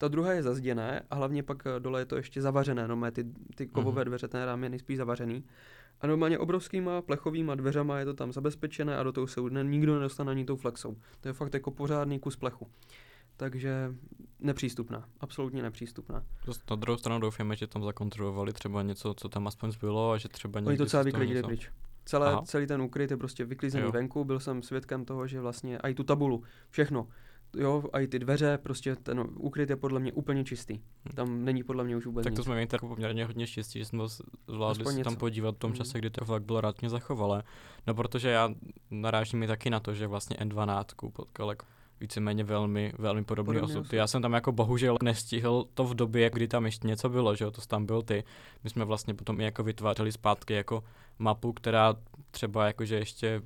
[0.01, 3.25] ta druhá je zazděné a hlavně pak eh, dole je to ještě zavařené, no ty,
[3.55, 4.05] ty kovové mhm.
[4.05, 5.43] dveře, ten rám je nejspíš zavařený.
[6.01, 10.31] A normálně obrovskýma plechovýma dveřama je to tam zabezpečené a do toho se nikdo nedostane
[10.31, 10.95] ani tou flexou.
[11.21, 12.67] To je fakt jako pořádný kus plechu.
[13.37, 13.93] Takže
[14.39, 16.23] nepřístupná, absolutně nepřístupná.
[16.69, 20.29] Na druhou stranu doufáme, že tam zakontrolovali třeba něco, co tam aspoň zbylo a že
[20.29, 21.71] třeba někdy Oni to celé vyklidili pryč.
[22.05, 23.91] Celé, celý ten úkryt je prostě vyklizený jo.
[23.91, 27.07] venku, byl jsem svědkem toho, že vlastně i tu tabulu, všechno,
[27.57, 30.73] jo, a i ty dveře, prostě ten úkryt je podle mě úplně čistý.
[30.77, 31.15] Hm.
[31.15, 32.45] Tam není podle mě už vůbec Tak to nic.
[32.45, 34.03] jsme měli tak poměrně hodně štěstí, že jsme
[34.47, 35.75] zvládli se tam podívat v tom hm.
[35.75, 37.43] čase, kdy to fakt bylo rádně zachovalé.
[37.87, 38.49] No protože já
[38.91, 41.65] narážím mi taky na to, že vlastně N12 potkal jako
[42.01, 43.93] víceméně velmi, velmi podobný Podobně osud.
[43.93, 47.45] Já jsem tam jako bohužel nestihl to v době, kdy tam ještě něco bylo, že
[47.45, 48.23] jo, to tam byl ty.
[48.63, 50.83] My jsme vlastně potom i jako vytvářeli zpátky jako
[51.19, 51.95] mapu, která
[52.31, 53.41] třeba jakože ještě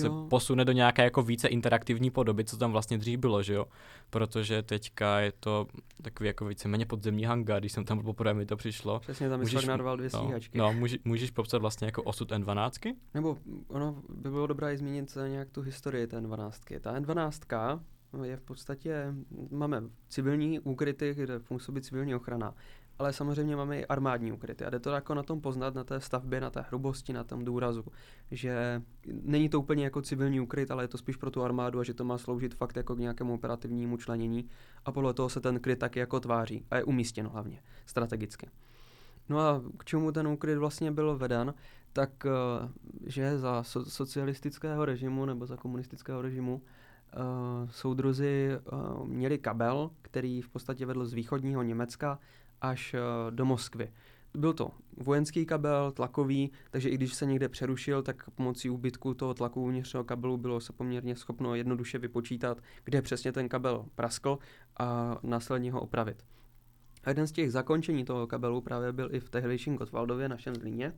[0.00, 0.26] se jo.
[0.30, 3.66] posune do nějaké jako více interaktivní podoby, co tam vlastně dřív bylo, že jo?
[4.10, 5.66] Protože teďka je to
[6.02, 9.00] takový jako víceméně podzemní hanga, když jsem tam poprvé mi to přišlo.
[9.00, 10.58] Přesně, tam můžeš, narval dvě stíhačky.
[10.58, 12.94] No, no může, můžeš popsat vlastně jako osud N12?
[13.14, 16.80] Nebo ono by bylo dobré i zmínit nějak tu historii té N12.
[16.80, 17.80] Ta N12
[18.22, 19.14] je v podstatě,
[19.50, 22.54] máme civilní úkryty, kde působí civilní ochrana
[22.98, 24.64] ale samozřejmě máme i armádní ukryty.
[24.64, 27.44] A jde to jako na tom poznat, na té stavbě, na té hrubosti, na tom
[27.44, 27.84] důrazu,
[28.30, 28.82] že
[29.22, 31.94] není to úplně jako civilní ukryt, ale je to spíš pro tu armádu a že
[31.94, 34.48] to má sloužit fakt jako k nějakému operativnímu členění
[34.84, 38.50] a podle toho se ten kryt taky jako tváří a je umístěno hlavně strategicky.
[39.28, 41.54] No a k čemu ten úkryt vlastně byl veden,
[41.92, 42.30] tak eh,
[43.06, 50.42] že za so- socialistického režimu nebo za komunistického režimu uh, soudruzi uh, měli kabel, který
[50.42, 52.18] v podstatě vedl z východního Německa
[52.70, 53.00] až eh,
[53.30, 53.92] do Moskvy.
[54.34, 59.34] Byl to vojenský kabel, tlakový, takže i když se někde přerušil, tak pomocí úbytku toho
[59.34, 64.38] tlaku uvnitř toho kabelu bylo se poměrně schopno jednoduše vypočítat, kde přesně ten kabel praskl
[64.78, 66.24] a následně ho opravit.
[67.04, 70.92] A jeden z těch zakončení toho kabelu právě byl i v tehdejším Gotwaldově, našem Zlíně.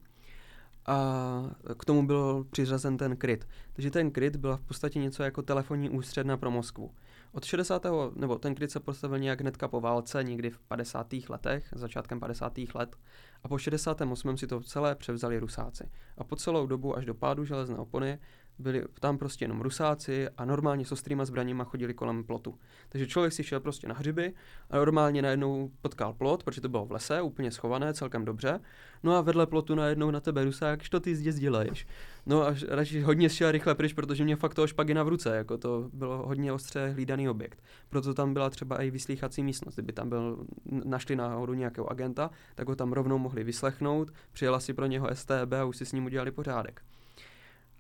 [0.87, 3.49] A k tomu byl přiřazen ten kryt.
[3.73, 6.91] Takže ten kryt byla v podstatě něco jako telefonní ústředna pro Moskvu.
[7.37, 7.87] Od 60.
[8.15, 11.15] nebo ten kryt se postavil nějak hnedka po válce, někdy v 50.
[11.29, 12.53] letech, začátkem 50.
[12.75, 12.97] let.
[13.43, 14.37] A po 68.
[14.37, 15.91] si to celé převzali Rusáci.
[16.19, 18.19] A po celou dobu až do pádu železné opony
[18.59, 22.59] byli tam prostě jenom rusáci a normálně s ostrýma zbraněma chodili kolem plotu.
[22.89, 24.35] Takže člověk si šel prostě na hřiby
[24.71, 28.61] a normálně najednou potkal plot, protože to bylo v lese, úplně schované, celkem dobře.
[29.03, 31.87] No a vedle plotu najednou na tebe rusák, co ty zde děláš?
[32.27, 35.59] No a radši hodně šel rychle pryč, protože mě fakt toho špagina v ruce, jako
[35.59, 37.63] to bylo hodně ostře hlídaný objekt.
[37.89, 39.75] Proto tam byla třeba i vyslýchací místnost.
[39.75, 40.47] Kdyby tam byl,
[40.85, 45.53] našli náhodou nějakého agenta, tak ho tam rovnou mohli vyslechnout, přijela si pro něho STB
[45.61, 46.83] a už si s ním udělali pořádek.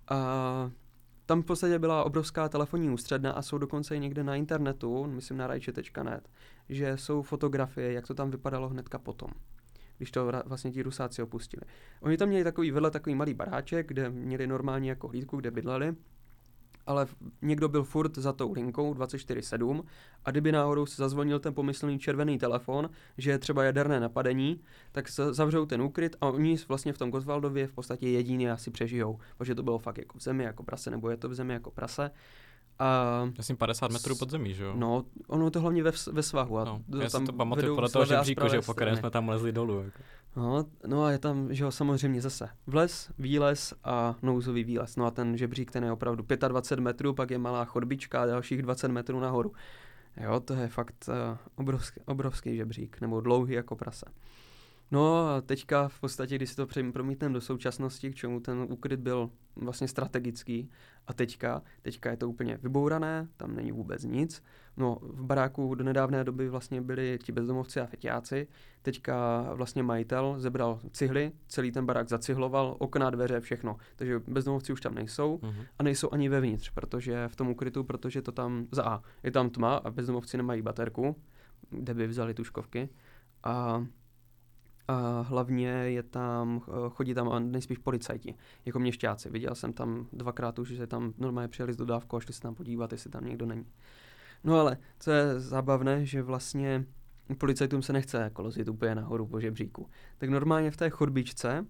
[0.08, 0.70] A
[1.26, 5.36] tam v podstatě byla obrovská telefonní ústředna a jsou dokonce i někde na internetu, myslím
[5.36, 6.28] na rajče.net,
[6.68, 9.30] že jsou fotografie, jak to tam vypadalo hnedka potom
[9.96, 11.62] když to vlastně ti rusáci opustili.
[12.00, 15.94] Oni tam měli takový vedle takový malý baráček, kde měli normálně jako hlídku, kde bydleli
[16.86, 17.06] ale
[17.42, 19.82] někdo byl furt za tou linkou 24-7
[20.24, 24.60] a kdyby náhodou se zazvonil ten pomyslný červený telefon, že je třeba jaderné napadení,
[24.92, 28.70] tak se zavřou ten úkryt a oni vlastně v tom Goswaldově v podstatě jediný asi
[28.70, 31.52] přežijou, protože to bylo fakt jako v zemi jako prase, nebo je to v zemi
[31.52, 32.10] jako prase.
[32.78, 34.72] A, Myslím 50 metrů pod zemí, že jo?
[34.76, 36.58] no, ono je to hlavně ve, ve svahu.
[36.58, 36.82] A no.
[37.00, 39.82] Já si tam to pamatuju podle toho žebříku, že po kterém jsme tam lezli dolů.
[39.82, 40.02] Jako.
[40.36, 44.96] No, no a je tam, že jo, samozřejmě zase vles, výlez a nouzový výlez.
[44.96, 48.62] No a ten žebřík, ten je opravdu 25 metrů, pak je malá chodbička a dalších
[48.62, 49.52] 20 metrů nahoru.
[50.16, 54.06] Jo, to je fakt uh, obrovský, obrovský žebřík, nebo dlouhý jako prase.
[54.90, 59.00] No a teďka v podstatě, když si to promítneme do současnosti, k čemu ten úkryt
[59.00, 60.70] byl vlastně strategický,
[61.06, 64.42] a teďka, teďka je to úplně vybourané, tam není vůbec nic.
[64.76, 68.48] No, v baráku do nedávné doby vlastně byli ti bezdomovci a fetiáci,
[68.82, 73.76] teďka vlastně majitel zebral cihly, celý ten barák zacihloval, okna, dveře, všechno.
[73.96, 75.62] Takže bezdomovci už tam nejsou Mhm.
[75.78, 79.50] a nejsou ani vevnitř, protože v tom ukrytu, protože to tam za A je tam
[79.50, 81.16] tma a bezdomovci nemají baterku,
[81.70, 82.88] kde by vzali tuškovky
[83.44, 83.86] a,
[84.88, 89.30] a hlavně je tam, eh, chodí tam nejspíš policajti, jako měšťáci.
[89.30, 92.54] Viděl jsem tam dvakrát už, že tam normálně přijeli s dodávkou a šli se tam
[92.54, 93.66] podívat, jestli tam někdo není.
[94.44, 96.84] No ale, co je zábavné, že vlastně
[97.38, 99.90] policajtům se nechce jako lozit úplně nahoru po žebříku.
[100.18, 101.66] Tak normálně v té chodbičce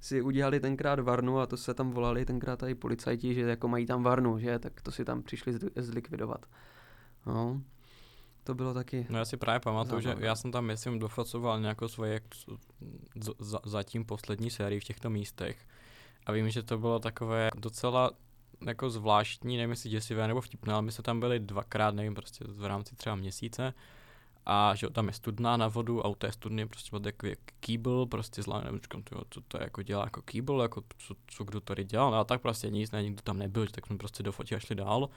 [0.00, 3.86] si udělali tenkrát varnu a to se tam volali tenkrát tady policajti, že jako mají
[3.86, 6.46] tam varnu, že, tak to si tam přišli zli- zlikvidovat.
[7.26, 7.62] No,
[8.50, 11.88] to bylo taky, No já si právě pamatuju, že já jsem tam, myslím, dofacoval nějakou
[11.88, 12.20] svoje
[13.40, 15.66] z- zatím poslední sérii v těchto místech.
[16.26, 18.10] A vím, že to bylo takové docela
[18.66, 22.44] jako zvláštní, nevím jestli děsivé nebo vtipné, ale my jsme tam byli dvakrát, nevím, prostě
[22.48, 23.74] v rámci třeba měsíce.
[24.46, 28.06] A že tam je studna na vodu a u té studny prostě byl takový kýbl,
[28.06, 31.60] prostě zlá, nevím, říkám, tyjo, co to jako dělá jako kýbl, jako co, co kdo
[31.60, 34.56] tady dělal, no a tak prostě nic, ne, nikdo tam nebyl, tak jsme prostě dofotili
[34.56, 35.08] a šli dál.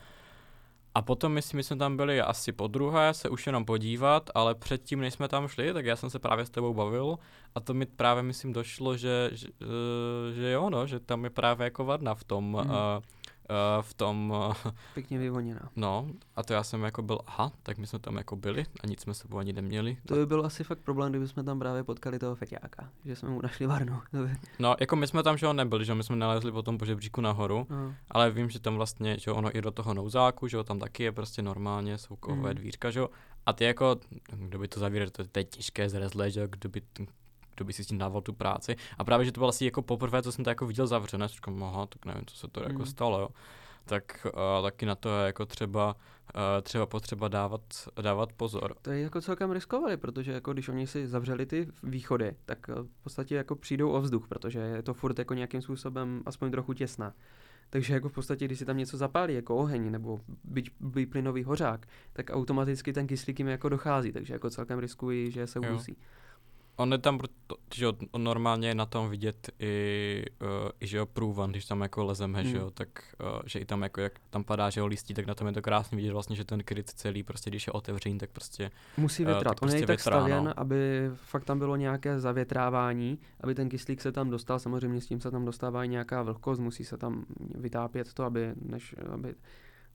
[0.96, 4.56] A potom, myslím, my jsme tam byli asi po druhé, se už jenom podívat, ale
[4.56, 7.18] předtím, než jsme tam šli, tak já jsem se právě s tebou bavil
[7.56, 11.30] a to mi právě, myslím, došlo, že, že, eh, že jo, no, že tam je
[11.30, 12.54] právě jako vadna v tom, mm.
[12.56, 12.66] uh,
[13.82, 14.34] v tom,
[14.66, 15.70] uh, pěkně vyvoněná.
[15.76, 18.88] no, a to já jsem jako byl, aha, tak my jsme tam jako byli a
[18.88, 19.98] nic jsme sebou ani neměli.
[20.08, 23.30] To by byl asi fakt problém, kdyby jsme tam právě potkali toho feťáka, že jsme
[23.30, 24.02] mu našli varnu.
[24.60, 27.22] No, jako my jsme tam, že jo, nebyli, že my jsme nalezli potom po žebříku
[27.22, 27.94] nahoru, no.
[28.12, 31.04] ale vím, že tam vlastně, že ono i do toho nouzáku, že jo, tam taky
[31.04, 32.58] je prostě normálně, jsou kovové Mhm.
[32.58, 33.10] dvířka, že jo,
[33.46, 33.96] a ty jako,
[34.32, 36.82] kdo by to zavíral, to, je těžké zrezle, že kdo by,
[37.56, 38.76] kdo by si s tím dával tu práci.
[38.98, 41.64] A právě, že to bylo asi jako poprvé, co jsem to jako viděl zavřené, říkám,
[41.64, 42.86] aha, tak nevím, co se to jako Mhm.
[42.86, 43.30] stalo, jo.
[43.86, 45.96] Tak uh, taky na to je jako třeba,
[46.36, 47.62] uh, třeba potřeba dávat,
[48.02, 48.76] dávat pozor.
[48.82, 52.74] To je jako celkem riskovali, protože jako když oni si zavřeli ty východy, tak eh,
[52.84, 56.74] v podstatě jako přijdou o vzduch, protože je to furt jako nějakým způsobem aspoň trochu
[56.74, 57.14] těsná.
[57.70, 61.44] Takže jako v podstatě, když si tam něco zapálí, jako oheň nebo byť by plynový
[61.44, 65.70] hořák, tak automaticky ten kyslík jim jako dochází, takže jako celkem riskují, že se Jo.
[65.70, 65.98] udusí.
[66.76, 70.48] On je tam, proto- že jo, normálně je na tom vidět i, uh,
[70.80, 72.52] i že jo, průvan, když tam jako lezeme, Hmm.
[72.52, 72.88] že jo, tak,
[73.36, 75.54] uh, že i tam jako, jak tam padá, že jo, listí, tak na tom je
[75.54, 79.24] to krásně vidět vlastně, že ten kryt celý, prostě když je otevřený, tak prostě, Musí
[79.24, 79.44] Eh, větrat.
[79.56, 80.26] tak On je prostě tak větrá, no.
[80.28, 84.60] stavěn, aby fakt tam bylo nějaké zavětrávání, aby ten kyslík se tam dostal.
[84.60, 88.54] Samozřejmě s tím se tam dostává i nějaká vlhkost, musí se tam vytápět to, aby,
[88.62, 89.36] než, aby,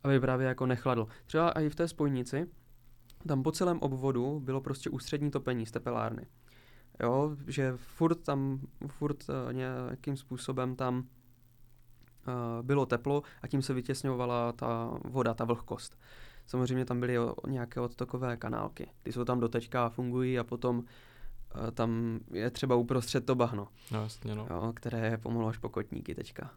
[0.03, 1.07] aby právě jako nechladl.
[1.27, 2.47] Třeba i v té spojnici,
[3.29, 6.27] tam po celém obvodu bylo prostě ústřední topení z tepelárny.
[7.03, 11.05] Jo, že furt tam, furt uh, nějakým způsobem tam uh,
[12.63, 15.99] bylo teplo a tím se vytěsňovala ta voda, ta vlhkost.
[16.47, 18.91] Samozřejmě tam byly nějaké odtokové kanálky.
[19.03, 20.85] Ty jsou tam doteďka a fungují a potom uh,
[21.75, 24.47] tam je třeba uprostřed to bahno, no jasně, no.
[24.51, 26.51] jo, které je pomalu až po kotníky teďka.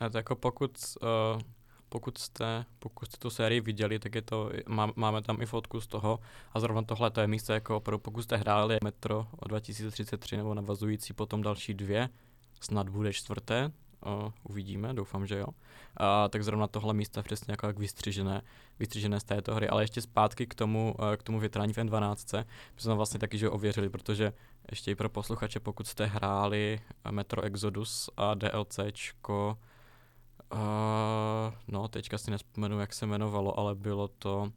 [0.00, 1.40] A to jako pokud, uh,
[1.88, 5.80] pokud jste, pokud jste tu sérii viděli, tak je to, má, máme tam i fotku
[5.80, 6.18] z toho
[6.52, 10.54] a zrovna tohle to je místo jako opravdu, pokud jste hráli Metro o 2033 nebo
[10.54, 12.08] navazující potom další dvě,
[12.60, 13.72] snad bude čtvrté,
[14.06, 15.46] uh, uvidíme, doufám, že jo.
[15.96, 18.42] A tak zrovna tohle místo je přesně jako jak vystřižené,
[18.78, 19.68] vystřižené z této hry.
[19.68, 23.38] Ale ještě zpátky k tomu, uh, k tomu větrání v N12, my jsme vlastně taky,
[23.38, 24.32] že ověřili, protože
[24.70, 29.58] ještě i pro posluchače, pokud jste hráli eh, Metro Exodus a DLCčko,
[30.52, 34.52] Uh, no, teďka si nespomenu, jak se jmenovalo, ale bylo to,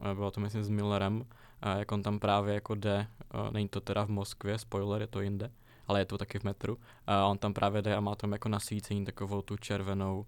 [0.00, 3.06] uh, bylo to myslím s Millerem, uh, jak on tam právě jako jde,
[3.50, 5.50] není to teda v Moskvě, spoiler, je to jinde,
[5.86, 8.48] ale je to taky v metru, a on tam právě jde a má tam jako
[8.48, 10.26] nasvícení takovou tu červenou,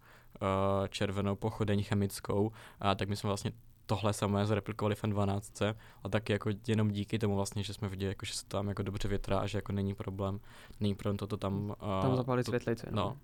[0.88, 3.52] červenou pochodeň chemickou, a tak my jsme vlastně
[3.86, 8.08] tohle samé zreplikovali v N12 a taky jako jenom díky tomu vlastně, že jsme viděli,
[8.08, 10.40] jako, že se tam jako dobře větrá a že jako není problém,
[10.80, 11.74] není problém toto tam...
[11.82, 12.88] Uh, Tam zapálit to, světlice.
[12.90, 13.16] no.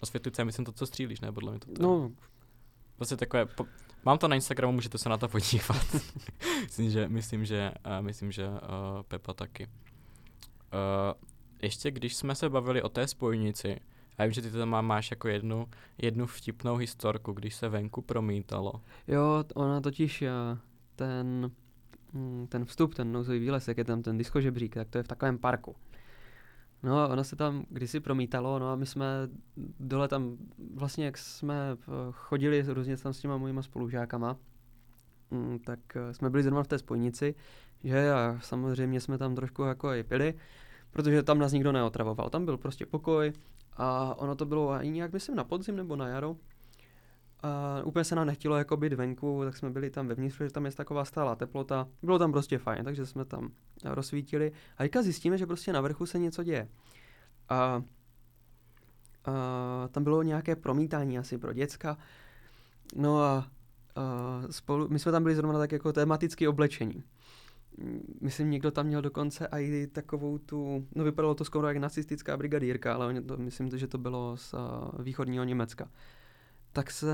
[0.00, 1.32] Osvětlice, myslím to, co střílíš, ne?
[1.32, 1.72] Podle mě to.
[1.72, 2.12] to no,
[2.96, 3.66] Prostě takové, po,
[4.04, 5.96] mám to na Instagramu, můžete se na to podívat.
[6.62, 8.56] myslím, že, myslím, že, uh, myslím, že uh,
[9.08, 9.66] Pepa taky.
[9.66, 9.70] Uh,
[11.62, 13.80] ještě když jsme se bavili o té spojnici,
[14.18, 15.68] Já vím, že ty tam máš jako jednu,
[15.98, 18.72] jednu vtipnou historku, když se venku promítalo.
[19.08, 20.24] Jo, ona totiž
[20.96, 21.50] ten,
[22.12, 25.04] mm, ten vstup, ten nouzový výlez, jak je tam ten disco žebřík, tak to je
[25.04, 25.76] v takovém parku.
[26.82, 29.06] No ono se tam kdysi promítalo, no a my jsme
[29.80, 30.36] dole tam,
[30.74, 31.76] vlastně jak jsme eh,
[32.10, 34.36] chodili různě tam s těma mojima spolužákama,
[35.30, 37.34] mm, tak eh, jsme byli zrovna v té spojnici,
[37.84, 40.34] že a samozřejmě jsme tam trošku jako i pili,
[40.90, 42.30] protože tam nás nikdo neotravoval.
[42.30, 43.32] Tam byl prostě pokoj
[43.76, 46.36] a ono to bylo i nějak, myslím, na podzim nebo na jaro.
[47.46, 50.66] A úplně se nám nechtělo jako být venku, tak jsme byli tam vevnitř, protože tam
[50.66, 51.88] je taková stálá teplota.
[52.02, 53.50] Bylo tam prostě fajn, takže jsme tam
[53.84, 54.52] rozsvítili.
[54.78, 56.68] A teďka zjistíme, že prostě na vrchu se něco děje.
[57.48, 57.82] A, a
[59.90, 61.98] tam bylo nějaké promítání asi pro děcka.
[62.96, 63.46] No a,
[63.96, 67.04] a spolu, my jsme tam byli zrovna tak jako tematicky oblečení
[68.20, 72.94] myslím, někdo tam měl dokonce i takovou tu, no vypadalo to skoro jak nacistická brigadírka,
[72.94, 74.60] ale to, myslím, že to bylo z uh,
[75.02, 75.90] východního Německa.
[76.76, 77.06] Tak, se,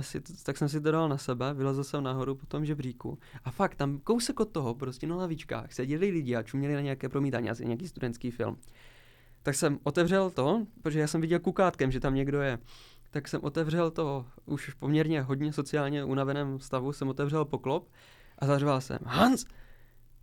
[0.00, 3.50] si, tak jsem si to dal na sebe, vylezl jsem nahoru po tom žebříku a
[3.50, 7.50] fakt tam kousek od toho, prostě na lavičkách, seděli lidi a čuměli na nějaké promítání,
[7.50, 8.56] asi nějaký studentský film.
[9.42, 12.58] Tak jsem otevřel to, protože já jsem viděl kukátkem, že tam někdo je.
[13.10, 17.88] Tak jsem otevřel to, už v poměrně hodně sociálně unaveném stavu, jsem otevřel poklop
[18.38, 19.44] a zařval jsem, Hans,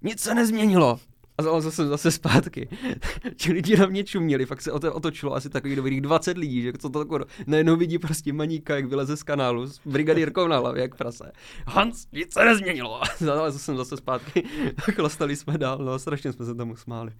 [0.01, 0.99] nic se nezměnilo.
[1.41, 2.69] A zalezl jsem zase zpátky.
[3.35, 6.89] Ti lidi na mě čuměli, fakt se otočilo asi takových dobrých 20 lidí, že co
[6.89, 10.95] to takové, najednou vidí prostě maníka, jak vyleze z kanálu s brigadírkou na hlavě, jak
[10.95, 11.31] prase.
[11.67, 13.01] Hans, nic se nezměnilo.
[13.17, 14.43] Zalezl jsem zase zpátky,
[14.95, 17.11] chlastali jsme dál, no strašně jsme se tomu smáli.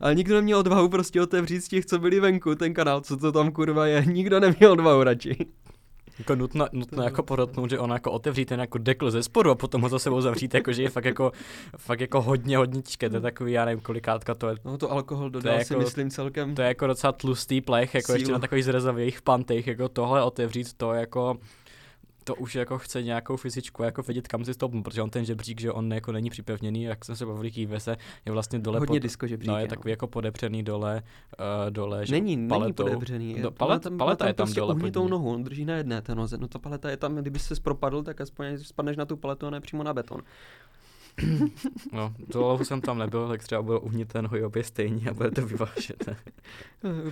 [0.00, 3.32] Ale nikdo neměl odvahu prostě otevřít z těch, co byli venku, ten kanál, co to
[3.32, 4.04] tam kurva je.
[4.06, 5.36] Nikdo neměl odvahu radši.
[6.18, 9.54] Jako nutno, nutno jako podotknout, že ona jako otevří ten jako dekl ze spodu a
[9.54, 11.32] potom ho za sebou zavřít, jako že je fakt jako,
[11.76, 14.56] fakt jako hodně, hodně těžké, to je takový, já nevím, kolikátka to je.
[14.64, 16.54] No to alkohol dodal to si jako, myslím celkem.
[16.54, 18.18] To je jako docela tlustý plech, jako sílu.
[18.18, 21.36] ještě na takových zrezavých pantech, jako tohle otevřít to jako
[22.24, 25.60] to už jako chce nějakou fyzičku, jako vědět, kam si stoupnu, protože on ten žebřík,
[25.60, 27.96] že on jako není připevněný, jak jsem se bavil, kýve se,
[28.26, 28.78] je vlastně dole.
[28.78, 31.02] Hodně pod, disco žebřík, no, je takový jako podepřený dole,
[31.38, 32.84] uh, dole, že není, paletou.
[32.84, 33.34] není podepřený.
[33.34, 34.90] Do, palet, tam, paleta je tam prostě dole.
[34.90, 37.54] tou nohu, on drží na jedné té noze, no ta paleta je tam, kdyby se
[37.62, 40.20] propadl, tak aspoň spadneš na tu paletu a ne přímo na beton.
[41.92, 45.30] No, dlouho jsem tam nebyl, tak třeba byl uvnitř ten hoj obě stejný a bude
[45.30, 46.08] to vyvážet.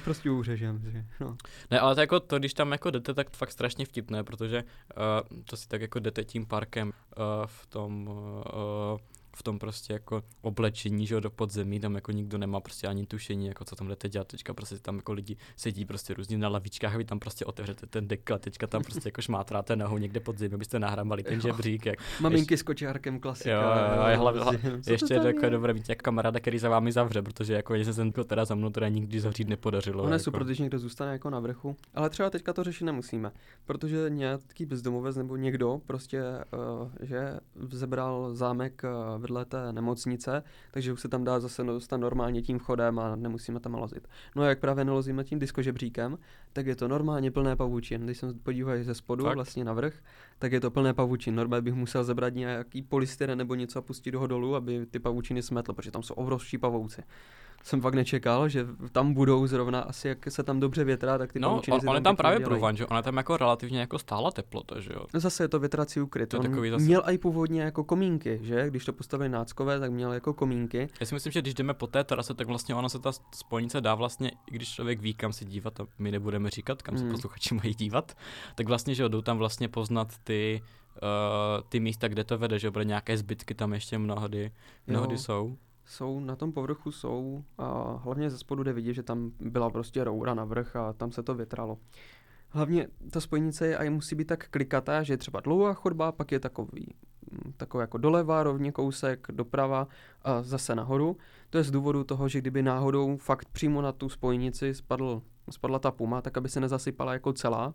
[0.05, 1.05] prostě uřežem.
[1.21, 1.37] No.
[1.71, 4.63] Ne, ale to, jako to, když tam jako jdete, tak to fakt strašně vtipné, protože
[4.63, 8.99] uh, to si tak jako jdete tím parkem uh, v tom uh,
[9.37, 13.07] v tom prostě jako oblečení, že jo, do podzemí, tam jako nikdo nemá prostě ani
[13.07, 16.49] tušení, jako co tam jdete dělat, teďka prostě tam jako lidi sedí prostě různě na
[16.49, 19.99] lavičkách a vy tam prostě otevřete ten dekl a teďka tam prostě jako šmátráte nohou
[19.99, 21.87] někde pod zemi, abyste nahrámali ten žebřík.
[21.87, 23.51] Jak, Maminky s kočárkem klasika.
[23.51, 24.53] Jo, jo, jo, hlavně, hla,
[24.87, 28.13] ještě je jako dobré mít jako kamaráda, který za vámi zavře, protože jako se ten
[28.13, 30.03] teda za mnou teda nikdy zavřít nepodařilo.
[30.03, 30.25] Ono jako.
[30.25, 33.33] super, když někdo zůstane jako na vrchu, ale třeba teďka to řešit nemusíme,
[33.65, 36.23] protože nějaký bezdomovec nebo někdo prostě,
[36.83, 41.97] uh, že vzebral zámek uh, vedle té nemocnice, takže už se tam dá zase dostat
[41.97, 44.09] normálně tím vchodem a nemusíme tam lozit.
[44.37, 46.19] No a jak právě nelozíme tím diskožebříkem,
[46.53, 48.05] tak je to normálně plné pavučin.
[48.05, 49.35] Když jsem podíval ze spodu tak.
[49.35, 49.95] vlastně na vrch,
[50.39, 51.35] tak je to plné pavučin.
[51.35, 55.43] Normálně bych musel zebrat nějaký polystyren nebo něco a pustit ho dolů, aby ty pavučiny
[55.43, 57.03] smetl, protože tam jsou obrovští pavouci
[57.63, 61.41] jsem fakt nečekal, že tam budou zrovna asi, jak se tam dobře větrá, tak ty
[61.41, 64.81] No, on, on je tam právě průvan, že ona tam jako relativně jako stála teplota,
[64.81, 65.05] že jo?
[65.15, 66.29] No zase je to větrací ukryt.
[66.29, 66.85] To on zase...
[66.85, 68.71] měl i původně jako komínky, že?
[68.71, 70.89] Když to postavili náckové, tak měl jako komínky.
[71.01, 73.81] Já si myslím, že když jdeme po té terase, tak vlastně ona se ta spojnice
[73.81, 77.05] dá vlastně, i když člověk ví, kam se dívat, a my nebudeme říkat, kam se
[77.05, 77.13] hmm.
[77.13, 78.17] posluchači mají dívat,
[78.55, 80.63] tak vlastně, že jo, jdou tam vlastně poznat ty,
[81.03, 84.53] uh, ty místa, kde to vede, že jo, nějaké zbytky tam ještě mnohdy,
[84.87, 85.19] mnohdy jo.
[85.19, 89.71] jsou jsou, na tom povrchu jsou a hlavně ze spodu jde vidět, že tam byla
[89.71, 91.79] prostě roura na vrch a tam se to větralo.
[92.49, 96.33] Hlavně ta spojnice je a musí být tak klikatá, že je třeba dlouhá chodba, pak
[96.33, 96.95] je takový,
[97.31, 99.89] mm, takový jako doleva, rovně kousek, doprava
[100.23, 101.17] a zase nahoru.
[101.51, 105.79] To je z důvodu toho, že kdyby náhodou fakt přímo na tu spojnici spadl, spadla
[105.79, 107.75] ta puma, tak aby se nezasypala jako celá,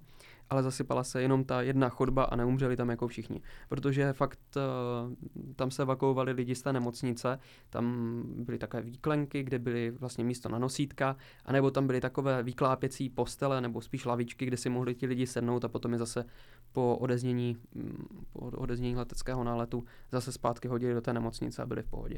[0.50, 3.41] ale zasypala se jenom ta jedna chodba a neumřeli tam jako všichni.
[3.70, 7.39] Protože fakt uh, tam se evakuovali lidi z té nemocnice,
[7.70, 13.10] tam byly takové výklenky, kde byly vlastně místo na nosítka, anebo tam byly takové výklápěcí
[13.10, 16.26] postele nebo spíš lavičky, kde si mohli ti lidi sednout a potom je zase
[16.72, 21.82] po odeznění, mm, po odeznění leteckého náletu zase zpátky hodili do té nemocnice a byli
[21.82, 22.18] v pohodě.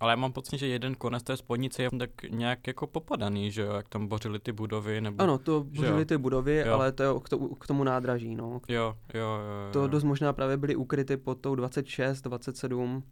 [0.00, 0.04] No.
[0.04, 3.62] Ale já mám pocit, že jeden konec té spodnice je tak nějak jako popadaný, že
[3.62, 5.22] jo, jak tam bořili ty budovy, nebo...
[5.22, 6.74] Ano, to bořili ty budovy, jo.
[6.74, 8.60] ale to je k, to, k tomu nádraží, no.
[8.68, 9.72] Jo, jo, jo, jo.
[9.72, 13.02] To dost možná právě byly ukryty pod tou 26, 27,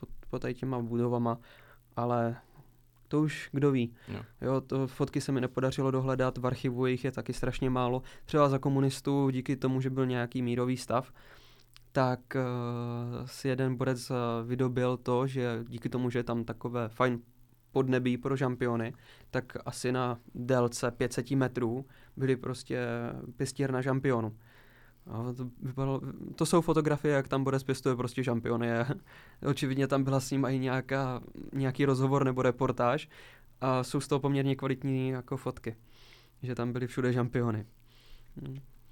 [0.00, 1.38] pod, pod tady těma budovama,
[1.96, 2.36] ale
[3.08, 3.94] to už kdo ví.
[4.08, 4.20] Jo.
[4.40, 8.02] Jo, to fotky se mi nepodařilo dohledat, v archivu jich je taky strašně málo.
[8.24, 11.12] Třeba za komunistů, díky tomu, že byl nějaký mírový stav,
[11.92, 16.88] tak uh, si jeden borec uh, vydobil to, že díky tomu, že je tam takové
[16.88, 17.20] fajn
[17.72, 18.94] podnebí pro žampiony,
[19.30, 21.86] tak asi na délce 500 metrů
[22.16, 22.86] byly prostě
[23.36, 24.36] pěstír na žampionu.
[25.36, 26.00] To, vypadalo,
[26.34, 28.68] to jsou fotografie, jak tam Borec pěstuje prostě žampiony.
[29.46, 31.20] Očividně tam byla s ním i nějaká,
[31.52, 33.08] nějaký rozhovor nebo reportáž
[33.60, 35.76] a jsou z toho poměrně kvalitní jako fotky,
[36.42, 37.66] že tam byly všude žampiony.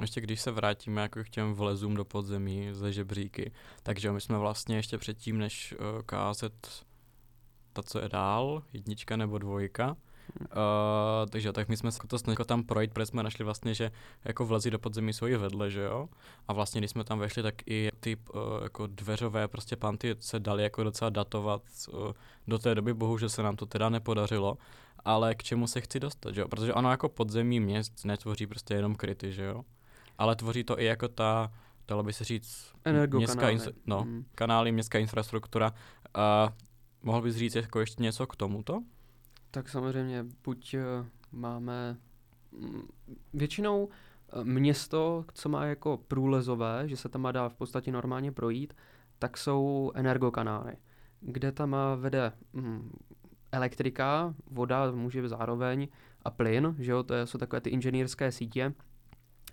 [0.01, 4.39] Ještě když se vrátíme jako k těm vlezům do podzemí ze žebříky, takže my jsme
[4.39, 6.85] vlastně ještě předtím, než uh, kázet
[7.73, 9.97] ta, co je dál, jednička nebo dvojka,
[10.41, 10.47] Uh,
[11.31, 13.93] takže tak my jsme se to snažili tam projít, protože jsme našli vlastně, že
[14.25, 16.09] jako vlezí do podzemí jsou i vedle, že jo?
[16.49, 20.41] A vlastně, když jsme tam vešli, tak i ty uh, jako dveřové prostě panty se
[20.41, 22.13] dali jako docela datovat uh,
[22.49, 24.59] do té doby, bohužel se nám to teda nepodařilo.
[25.05, 26.49] Ale k čemu se chci dostat, že jo?
[26.49, 29.65] Protože ono jako podzemí měst netvoří prostě jenom kryty, že jo?
[30.19, 31.53] Ale tvoří to i jako ta,
[31.89, 32.73] dalo by se říct,
[33.15, 34.25] městská, infra- no, mm.
[34.35, 35.73] kanály, městská infrastruktura.
[36.17, 36.53] Uh,
[37.03, 38.83] mohl bys říct jako ještě něco k tomuto?
[39.51, 40.81] Tak samozřejmě buď eh,
[41.33, 41.97] máme
[42.53, 42.89] mm,
[43.33, 48.75] většinou eh, město, co má jako průlezové, že se tam dá v podstatě normálně projít,
[49.19, 50.73] tak jsou energokanály,
[51.21, 52.93] kde tam vede mm,
[53.53, 55.89] elektrika, voda může zároveň
[56.23, 58.75] a plyn, že jo, to jsou takové ty inženýrské sítě,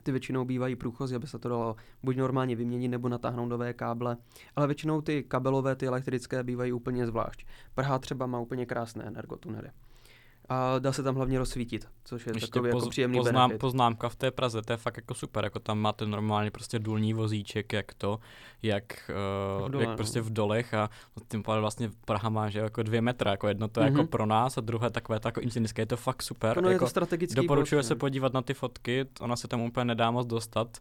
[0.05, 4.17] ty většinou bývají průchozy, aby se to dalo buď normálně vyměnit nebo natáhnout nové káble,
[4.55, 7.45] ale většinou ty kabelové, ty elektrické bývají úplně zvlášť.
[7.75, 9.69] Praha třeba má úplně krásné energotunely
[10.49, 13.61] a dá se tam hlavně rozsvítit, což je Ještě takový poz, jako příjemný poznám, benefit.
[13.61, 17.13] Poznámka v té Praze, to je fakt jako super, jako tam máte normálně prostě důlní
[17.13, 18.19] vozíček, jak to,
[18.63, 19.11] jak,
[19.61, 19.97] uh, dole, jak no.
[19.97, 20.89] prostě v dolech a
[21.27, 23.85] tím pádem vlastně Praha má, že jako dvě metra, jako jedno to mm-hmm.
[23.85, 24.07] jako mhm.
[24.07, 26.61] pro nás a druhé takové to jako inženýrské, je to fakt super.
[26.61, 29.85] No, jako, je to strategický Doporučuji se podívat na ty fotky, ona se tam úplně
[29.85, 30.77] nedá moc dostat,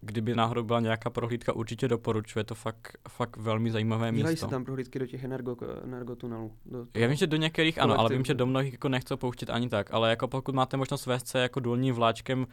[0.00, 4.46] kdyby náhodou byla nějaká prohlídka, určitě doporučuje, to fakt, fakt velmi zajímavé Dělají místo.
[4.46, 6.52] se tam prohlídky do těch energo, energotunelů.
[6.66, 9.50] Do Já vím, že do některých ano, ale vím, že do mnohých jako nechce pouštět
[9.50, 12.46] ani tak, ale jako pokud máte možnost vést se jako důlním vláčkem uh,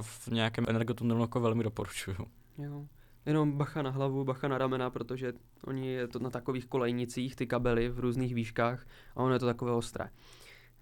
[0.00, 2.16] v nějakém energotunelu, jako velmi doporučuju.
[2.58, 2.86] Jo.
[3.26, 5.32] Jenom bacha na hlavu, bacha na ramena, protože
[5.64, 9.46] oni je to na takových kolejnicích, ty kabely v různých výškách a ono je to
[9.46, 10.10] takové ostré.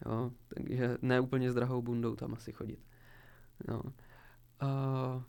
[0.06, 2.78] Jo, takže ne úplně s drahou bundou tam asi chodit.
[3.68, 3.82] No.
[4.62, 5.22] Uh,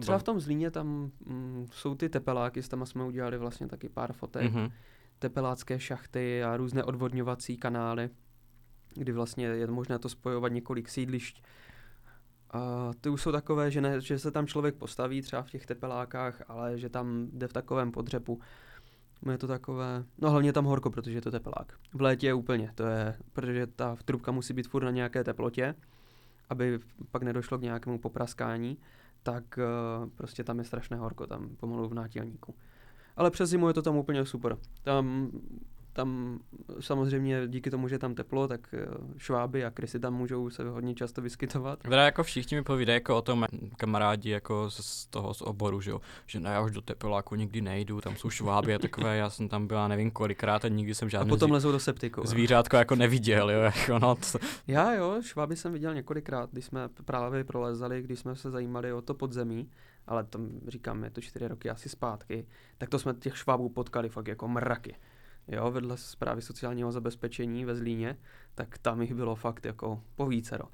[0.00, 3.88] třeba v tom Zlíně tam mm, jsou ty tepeláky, s tam jsme udělali vlastně taky
[3.88, 4.52] pár fotek.
[4.52, 4.72] Mm-hmm.
[5.18, 8.10] Tepelácké šachty a různé odvodňovací kanály,
[8.94, 11.42] kdy vlastně je možné to spojovat několik sídlišť.
[12.54, 12.60] Uh,
[13.00, 16.42] ty už jsou takové, že, ne, že se tam člověk postaví třeba v těch tepelákách,
[16.48, 18.40] ale že tam jde v takovém podřepu.
[19.30, 21.72] Je to takové, no hlavně tam horko, protože je to tepelák.
[21.94, 25.74] V létě je úplně, to je, protože ta trubka musí být furt na nějaké teplotě
[26.50, 26.78] aby
[27.10, 28.78] pak nedošlo k nějakému popraskání,
[29.22, 32.54] tak uh, prostě tam je strašné horko, tam pomalu v nátělníku.
[33.16, 34.56] Ale přes zimu je to tam úplně super.
[34.82, 35.30] Tam
[35.94, 36.40] tam
[36.80, 38.86] samozřejmě díky tomu, že je tam teplo, tak eh,
[39.18, 41.78] šváby a krysy tam můžou se hodně často vyskytovat.
[41.78, 45.90] Teda jako všichni mi povídají jako o tom kamarádi jako z toho z oboru, že
[45.90, 49.30] jo, že ne, já už do tepeláku nikdy nejdu, tam jsou šváby a takové, já
[49.30, 52.26] jsem tam byla nevím kolikrát a nikdy jsem žádný a potom lezou do septiku.
[52.26, 54.14] Zvířátko jako neviděl, jo, jako no.
[54.14, 54.38] To...
[54.66, 59.02] Já jo, šváby jsem viděl několikrát, když jsme právě prolezali, když jsme se zajímali o
[59.02, 59.70] to podzemí,
[60.06, 62.46] ale tam říkám, je to čtyři roky asi zpátky,
[62.78, 64.96] tak to jsme těch švábů potkali fakt jako mraky
[65.48, 68.16] jo, vedle zprávy sociálního zabezpečení ve Zlíně,
[68.54, 70.64] tak tam jich bylo fakt jako povícero.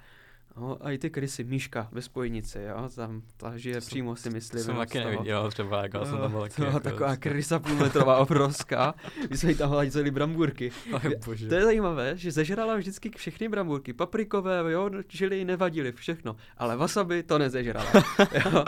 [0.56, 4.30] No, a i ty krysy, Míška ve spojnici, jo, tam ta žije to přímo si
[4.30, 4.62] myslím.
[4.62, 6.62] Jsem taky neviděl třeba, jak jsem tam byl taky.
[6.62, 8.94] jako taková krysa půlmetrová obrovská,
[9.30, 10.72] my jsme jí tam hladili bramburky.
[11.48, 17.22] To je zajímavé, že zežrala vždycky všechny bramburky, paprikové, jo, žili nevadili, všechno, ale wasabi
[17.22, 17.86] to nezežrala.
[18.44, 18.64] jo.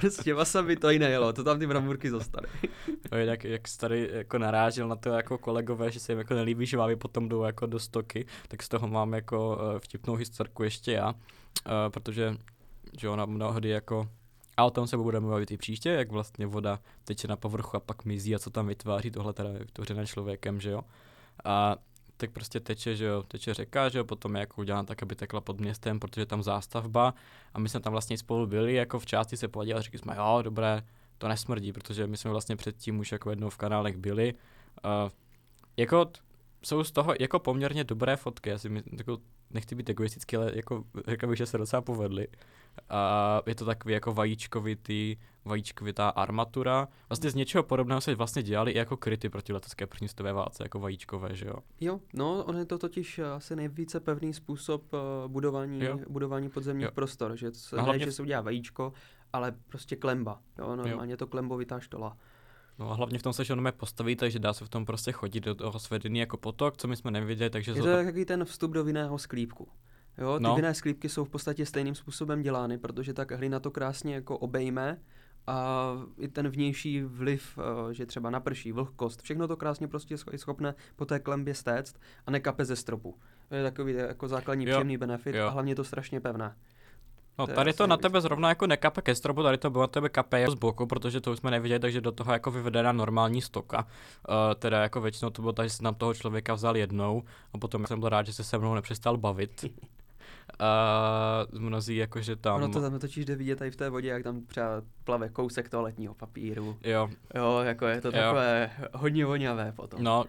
[0.00, 2.46] Prostě wasabi to i nejelo, to tam ty bramburky zostaly.
[3.12, 6.66] no, jak, jak tady jako narážel na to jako kolegové, že se jim jako nelíbí,
[6.66, 10.62] že vám potom jdou jako do stoky, tak z toho mám jako uh, vtipnou historku
[10.62, 11.14] ještě já
[11.66, 12.36] uh, protože
[12.98, 14.08] že ona mnohdy jako
[14.56, 17.80] a o tom se budeme bavit i příště, jak vlastně voda teče na povrchu a
[17.80, 20.82] pak mizí a co tam vytváří, tohle teda je vytvořené člověkem, že jo.
[21.44, 21.76] A
[22.16, 25.14] tak prostě teče, že jo, teče řeka, že jo, potom je jako udělána tak, aby
[25.14, 27.14] tekla pod městem, protože tam zástavba
[27.54, 30.14] a my jsme tam vlastně spolu byli, jako v části se podívali a řekli jsme,
[30.16, 30.82] jo, dobré,
[31.18, 34.34] to nesmrdí, protože my jsme vlastně předtím už jako jednou v kanálech byli.
[34.34, 35.10] Uh,
[35.76, 36.10] jako
[36.62, 39.18] jsou z toho jako poměrně dobré fotky, já si my, jako,
[39.56, 42.28] nechci být egoistický, ale jako řekl bych, že se docela povedly.
[42.88, 46.88] A je to takový jako vajíčkovitý, vajíčkovitá armatura.
[47.08, 50.62] Vlastně z něčeho podobného se vlastně dělali i jako kryty proti letecké první světové válce,
[50.62, 51.56] jako vajíčkové, že jo?
[51.80, 54.98] Jo, no, on je to totiž asi nejvíce pevný způsob uh,
[55.32, 55.98] budování, jo.
[56.08, 56.90] budování podzemních jo.
[56.94, 58.92] prostor, že se, ne, že se udělá vajíčko,
[59.32, 61.16] ale prostě klemba, jo, normálně jo.
[61.16, 62.16] to klembovitá štola.
[62.78, 65.40] No a hlavně v tom se že postaví, takže dá se v tom prostě chodit
[65.40, 67.72] do toho svedený jako potok, co my jsme neviděli, takže...
[67.72, 69.68] Je to takový ten vstup do vinného sklípku.
[70.18, 70.54] Jo, ty no.
[70.54, 75.00] vinné sklípky jsou v podstatě stejným způsobem dělány, protože tak hlina to krásně jako obejme
[75.46, 80.38] a i ten vnější vliv, eh, že třeba naprší, vlhkost, všechno to krásně prostě je
[80.38, 83.18] schopné po té klembě stéct a nekape ze stropu.
[83.48, 84.70] To je takový jako základní jo.
[84.70, 85.46] příjemný benefit jo.
[85.46, 86.56] a hlavně je to strašně pevné.
[87.38, 90.08] No tady to na tebe zrovna jako nekape ke stropu, tady to bylo na tebe
[90.08, 93.86] kape z boku, protože to už jsme neviděli, takže do toho jako vyvedena normální stoka.
[94.28, 97.22] Uh, teda jako většinou to bylo tak, že jsem tam toho člověka vzal jednou
[97.52, 99.64] a potom jsem byl rád, že se se mnou nepřestal bavit.
[99.64, 102.56] Uh, mnozí jakože tam...
[102.56, 105.68] Ono to tam totiž jde vidět tady v té vodě, jak tam třeba plave kousek
[105.68, 106.76] toaletního papíru.
[106.82, 107.10] Jo.
[107.34, 108.12] Jo, jako je to jo.
[108.12, 110.04] takové hodně voňavé potom.
[110.04, 110.24] No,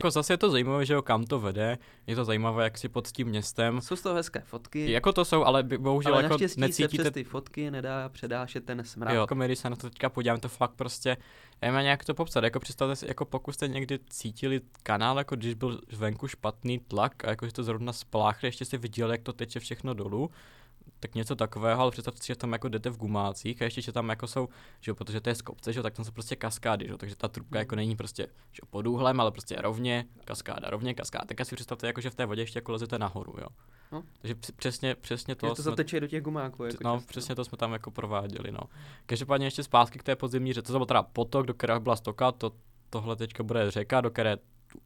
[0.00, 1.78] jako zase je to zajímavé, že jo, kam to vede.
[2.06, 3.80] Je to zajímavé, jak si pod tím městem.
[3.80, 4.92] Jsou to hezké fotky.
[4.92, 6.72] Jako to jsou, ale bohužel ale jako necítíte...
[6.72, 9.14] se přes ty fotky nedá předášet ten smrad.
[9.14, 11.16] Jo, jako my, když se na to teďka podívám, to fakt prostě,
[11.62, 15.36] já mám nějak to popsat, jako představte si, jako pokud jste někdy cítili kanál, jako
[15.36, 19.22] když byl venku špatný tlak a jako že to zrovna spláchli, ještě si viděli, jak
[19.22, 20.30] to teče všechno dolů,
[21.00, 23.92] tak něco takového, ale představte si, že tam jako jdete v gumácích a ještě, že
[23.92, 24.48] tam jako jsou,
[24.80, 26.90] že jo, protože to je z kopce, že jo, tak tam jsou prostě kaskády, že
[26.90, 30.70] jo, takže ta trubka jako není prostě že jo, pod úhlem, ale prostě rovně, kaskáda,
[30.70, 31.24] rovně, kaskáda.
[31.24, 33.46] Tak si představte, jako, že v té vodě ještě jako lezete nahoru, jo.
[33.92, 34.02] No.
[34.18, 35.46] Takže přesně, přesně to.
[35.46, 36.64] Že to jsme, zateče do těch gumáků.
[36.64, 37.08] Jako no, často.
[37.08, 38.60] přesně to jsme tam jako prováděli, no.
[39.06, 42.32] Každopádně ještě zpátky k té podzemní řece, to byl teda potok, do kterého byla stoka,
[42.32, 42.52] to,
[42.90, 44.36] tohle teďka bude řeka, do které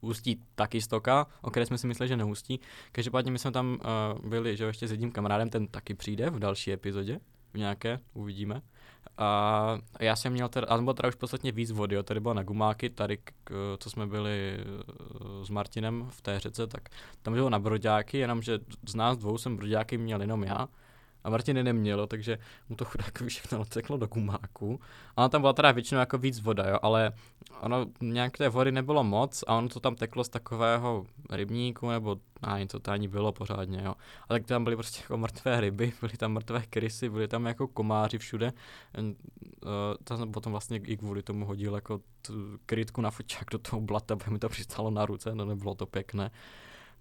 [0.00, 2.60] ústí taky stoka, o které jsme si mysleli, že neústí.
[2.92, 3.78] Každopádně my jsme tam
[4.22, 7.20] uh, byli, že ještě s jedním kamarádem, ten taky přijde v další epizodě,
[7.54, 8.62] v nějaké, uvidíme.
[9.18, 12.34] A já jsem měl teda, a bylo teda už podstatně víc vody, jo, tady bylo
[12.34, 16.88] na gumáky, tady, k, co jsme byli uh, s Martinem v té řece, tak
[17.22, 18.58] tam bylo na broďáky, jenomže
[18.88, 20.68] z nás dvou jsem broďáky měl jenom já
[21.24, 24.80] a Martin nemělo, takže mu to chudákovi všechno odteklo do gumáku.
[25.16, 27.12] A ona tam byla teda většinou jako víc voda, jo, ale
[27.60, 32.16] ono nějak té vody nebylo moc a ono to tam teklo z takového rybníku, nebo
[32.42, 33.94] ani to ani bylo pořádně, jo.
[34.28, 37.68] A tak tam byly prostě jako mrtvé ryby, byly tam mrtvé krysy, byly tam jako
[37.68, 38.52] komáři všude.
[38.98, 39.10] Uh,
[40.04, 42.00] tam potom vlastně i kvůli tomu hodil jako
[42.66, 45.86] krytku na foťák do toho blata, aby mi to přistalo na ruce, no nebylo to
[45.86, 46.30] pěkné.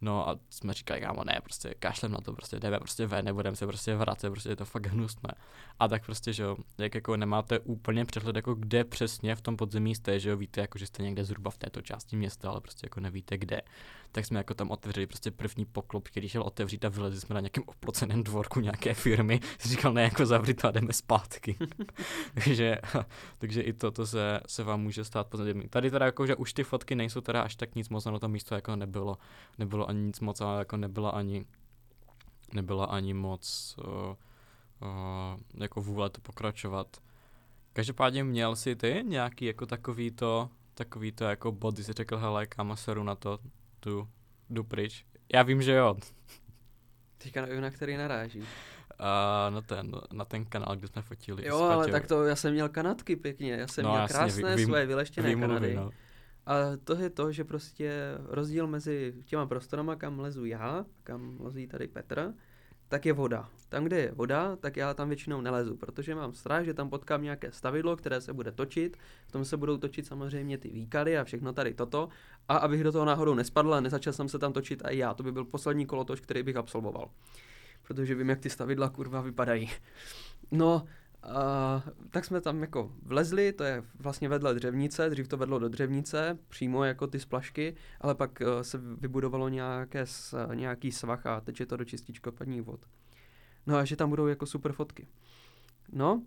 [0.04, 3.56] No a jsme říkali, kámo, ne, prostě kašlem na to, prostě jdeme prostě ven, nebudeme
[3.56, 5.30] se prostě vracet, prostě je to fakt hnusné.
[5.80, 9.58] A tak prostě, že jo, jak jako nemáte úplně přehled, jako kde přesně v tom
[9.58, 12.62] podzemí jste, že jo, víte, jako že jste někde zhruba v této části města, ale
[12.62, 13.62] prostě jako nevíte kde.
[14.12, 17.42] Tak jsme jako tam otevřeli prostě první poklop, který šel otevřít a vylezli jsme na
[17.42, 19.40] nějakém oproceném dvorku nějaké firmy.
[19.60, 21.58] Říkal, ne, jako zavřít to a jdeme zpátky.
[22.34, 22.78] takže,
[23.38, 25.68] takže i toto se, se vám může stát podzemí.
[25.70, 28.32] Tady teda jako, že už ty fotky nejsou teda až tak nic moc, na tom
[28.32, 29.18] místo jako nebylo,
[29.58, 31.46] nebylo ani nic moc, ale jako nebyla ani,
[32.54, 34.16] nebyla ani moc uh,
[34.88, 36.98] uh, jako vůle to pokračovat.
[37.74, 42.18] Každopádně měl si ty nějaký jako takový to, takový to jako bod, kdy jsi řekl,
[42.18, 43.40] hele, kámo, seru na to,
[43.80, 44.08] tu,
[44.50, 45.06] jdu pryč.
[45.34, 45.96] Já vím, že jo.
[47.18, 48.40] Teďka nevím, na který naráží.
[48.40, 48.46] Uh,
[49.50, 51.48] na ten, na ten kanál, kde jsme fotili.
[51.48, 54.56] Jo, ale tak to, já jsem měl kanatky pěkně, já jsem no, měl jasně, krásné
[54.56, 55.76] vím, svoje vyleštěné vím, Kanady.
[55.76, 55.92] No.
[56.46, 57.92] A to je to, že prostě
[58.28, 62.34] rozdíl mezi těma prostorama, kam lezu já, kam lezí tady Petr,
[62.88, 63.50] tak je voda.
[63.70, 67.24] Tam, kde je voda, tak já tam většinou nelezu, protože mám strach, že tam potkám
[67.24, 71.24] nějaké stavidlo, které se bude točit, v tom se budou točit samozřejmě ty výkady a
[71.24, 72.10] všechno tady toto.
[72.48, 75.24] A abych do toho náhodou nespadl a nezačal jsem se tam točit a já, to
[75.24, 77.10] by byl poslední kolotoč, který bych absolvoval.
[77.88, 79.72] Protože vím, jak ty stavidla kurva vypadají.
[80.52, 80.86] No,
[81.26, 85.70] Uh, tak jsme tam jako vlezli, to je vlastně vedle dřevnice, dřív to vedlo do
[85.70, 91.42] dřevnice, přímo jako ty splašky, ale pak uh, se vybudovalo nějaké, uh, nějaký svach a
[91.42, 92.80] teče to do čističko padní vod.
[93.68, 95.08] No a že tam budou jako super fotky.
[95.92, 96.22] No,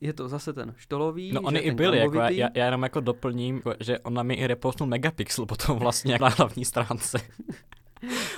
[0.00, 1.32] je to zase ten štolový.
[1.32, 4.88] No oni i byli, jako já, já, jenom jako doplním, že on mi i repostnul
[4.88, 7.18] megapixel potom vlastně na hlavní stránce.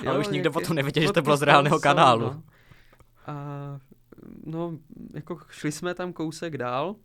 [0.03, 2.23] jo, Ale už nikdo potom nevěděl, že to bylo z reálného kanálu.
[2.25, 2.43] No.
[3.27, 3.33] A
[4.47, 4.77] no,
[5.13, 6.95] jako šli jsme tam kousek dál,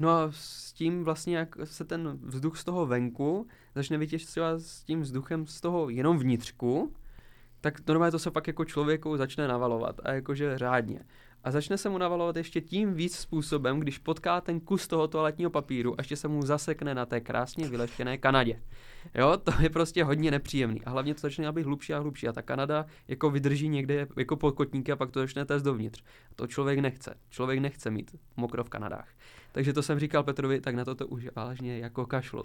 [0.00, 4.84] no a s tím vlastně, jak se ten vzduch z toho venku začne vytěžovat s
[4.84, 6.94] tím vzduchem z toho jenom vnitřku,
[7.60, 11.04] tak normálně to se pak jako člověku začne navalovat a jakože řádně.
[11.44, 15.50] a začne se mu navalovat ještě tím víc způsobem, když potká ten kus toho toaletního
[15.50, 18.62] papíru a ještě se mu zasekne na té krásně vyleštěné Kanadě.
[19.14, 20.84] Jo, to je prostě hodně nepříjemný.
[20.84, 22.28] A hlavně to začne být hlubší a hlubší.
[22.28, 26.04] A ta Kanada jako vydrží někde jako pod kotníky a pak to začne téct dovnitř.
[26.36, 27.14] To člověk nechce.
[27.30, 29.08] Člověk nechce mít mokro v Kanadách.
[29.52, 32.42] Takže to jsem říkal Petrovi, tak na to to už vážně jako kašlu.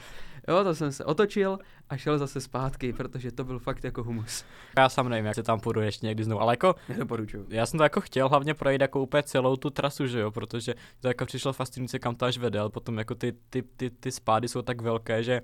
[0.48, 1.60] Jo, to jsem se otočil
[1.90, 4.46] a šel zase zpátky, protože to byl fakt jako humus.
[4.78, 6.76] Já sám nevím, jak se tam půjdu ještě někdy znovu, ale jako...
[6.90, 7.46] Nedoporučuju.
[7.50, 10.76] Já jsem to jako chtěl hlavně projít jako úplně celou tu trasu, že jo, protože
[11.00, 14.12] to jako přišlo fascinující, kam to až vede, ale potom jako ty, ty, ty, ty
[14.12, 15.42] spády jsou tak velké, že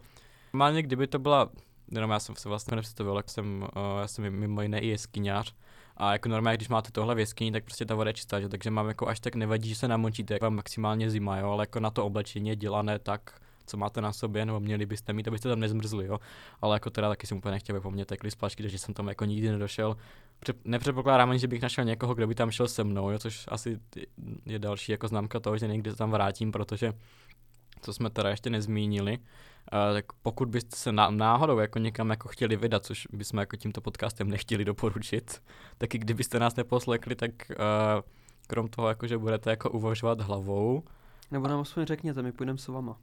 [0.54, 1.50] normálně kdyby to byla,
[1.92, 3.68] jenom já jsem se vlastně nepředstavil, jak jsem, uh,
[4.02, 5.56] já jsem mimo jiné i jeskyňář,
[5.98, 8.50] a jako normálně, když máte tohle v jeskyni, tak prostě ta voda je čistá, že?
[8.50, 11.80] takže mám jako až tak nevadí, že se namočíte, jako maximálně zima, jo, ale jako
[11.80, 15.50] na to oblečení je dělané tak, co máte na sobě, nebo měli byste mít, abyste
[15.50, 16.20] tam nezmrzli, jo.
[16.62, 19.08] Ale jako teda taky jsem úplně nechtěl, aby po mně tekly splašky, takže jsem tam
[19.08, 19.98] jako nikdy nedošel.
[20.39, 23.46] Pře- nepředpokládám ani, že bych našel někoho, kdo by tam šel se mnou, jo, což
[23.48, 23.80] asi
[24.46, 26.94] je další jako známka toho, že někdy se tam vrátím, protože
[27.82, 29.20] co jsme teda ještě nezmínili,
[29.74, 33.82] Uh, tak pokud byste se náhodou jako někam jako chtěli vydat, což bychom jako tímto
[33.82, 35.41] podcastem nechtěli doporučit,
[35.78, 37.55] tak i kdybyste nás neposlekli, tak uh,
[38.47, 40.84] krom toho, jako, že budete jako uvažovat hlavou,
[41.32, 42.97] nebo nám aspoň řekněte, my půjdeme s váma.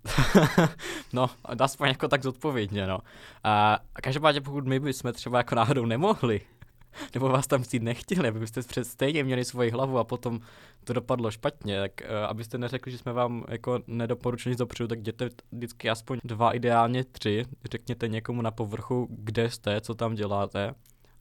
[1.13, 2.99] no, aspoň jako tak zodpovědně, no.
[3.45, 6.41] A každopádně pokud my bychom třeba jako náhodou nemohli,
[7.15, 10.41] nebo vás tam vzít nechtěli, abyste před stejně měli svoji hlavu a potom
[10.85, 14.99] to dopadlo špatně, tak uh, abyste neřekli, že jsme vám jako nedoporučili nic dopředu, tak
[14.99, 20.75] jděte vždycky aspoň dva, ideálně tři, řekněte někomu na povrchu, kde jste, co tam děláte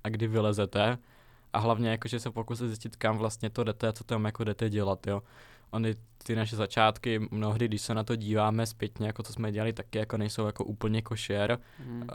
[0.03, 0.97] a kdy vylezete
[1.53, 4.43] a hlavně jako, že se pokusit zjistit, kam vlastně to jdete a co tam jako
[4.43, 5.23] jdete dělat, jo.
[5.71, 9.73] Ony ty naše začátky, mnohdy, když se na to díváme zpětně, jako co jsme dělali,
[9.73, 12.01] taky jako nejsou jako úplně košer, hmm.
[12.01, 12.07] uh,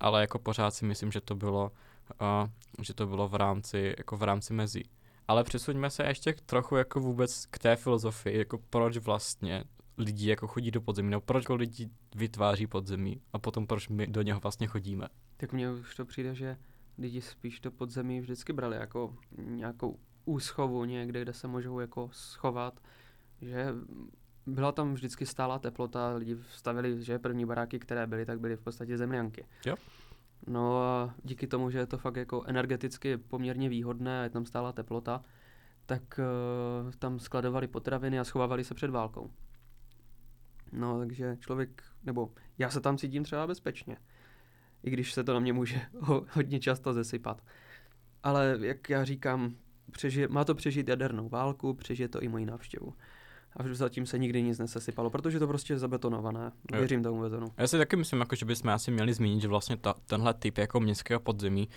[0.00, 1.72] ale jako pořád si myslím, že to bylo,
[2.20, 2.48] uh,
[2.82, 4.82] že to bylo v rámci, jako v rámci mezí.
[5.28, 9.64] Ale přesuňme se ještě trochu jako vůbec k té filozofii, jako proč vlastně
[9.98, 14.22] lidi jako chodí do podzemí, nebo proč lidi vytváří podzemí a potom proč my do
[14.22, 15.08] něho vlastně chodíme.
[15.36, 16.56] Tak mně už to přijde, že
[16.98, 22.80] lidi spíš to podzemí vždycky brali jako nějakou úschovu někde, kde se můžou jako schovat,
[23.40, 23.66] že
[24.46, 28.60] byla tam vždycky stálá teplota, lidi stavili, že první baráky, které byly, tak byly v
[28.60, 29.44] podstatě zemňanky.
[29.66, 29.74] Jo.
[30.48, 34.46] No a díky tomu, že je to fakt jako energeticky poměrně výhodné a je tam
[34.46, 35.24] stála teplota,
[35.86, 36.20] tak
[36.84, 39.30] uh, tam skladovali potraviny a schovávali se před válkou.
[40.72, 43.96] No, takže člověk, nebo já se tam cítím třeba bezpečně,
[44.82, 47.42] i když se to na mě může ho, hodně často zesypat.
[48.22, 49.54] Ale jak já říkám,
[49.90, 52.94] přežije, má to přežít jadernou válku, přežije to i moji návštěvu.
[53.56, 56.52] A zatím se nikdy nic nesesypalo, protože to prostě je zabetonované.
[56.72, 57.46] Věřím tomu betonu.
[57.56, 60.58] Já si taky myslím, jako, že bychom asi měli zmínit, že vlastně ta, tenhle typ
[60.58, 61.68] jako městského podzemí,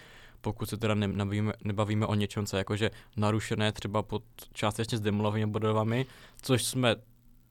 [0.42, 5.52] pokud se teda nebavíme, nebavíme o něčem, co je jakože narušené třeba pod částečně zdemolovanými
[5.52, 6.06] budovami,
[6.42, 6.96] což jsme,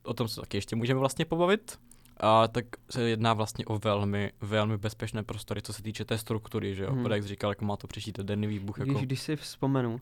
[0.02, 1.78] o tom se taky ještě můžeme vlastně pobavit,
[2.22, 6.74] a tak se jedná vlastně o velmi, velmi bezpečné prostory, co se týče té struktury,
[6.74, 6.92] že jo?
[6.92, 7.06] Hmm.
[7.06, 8.76] Jak jsi říkal, jak má to přežít denní výbuch.
[8.76, 9.00] Když, jako...
[9.00, 10.00] když si vzpomenu,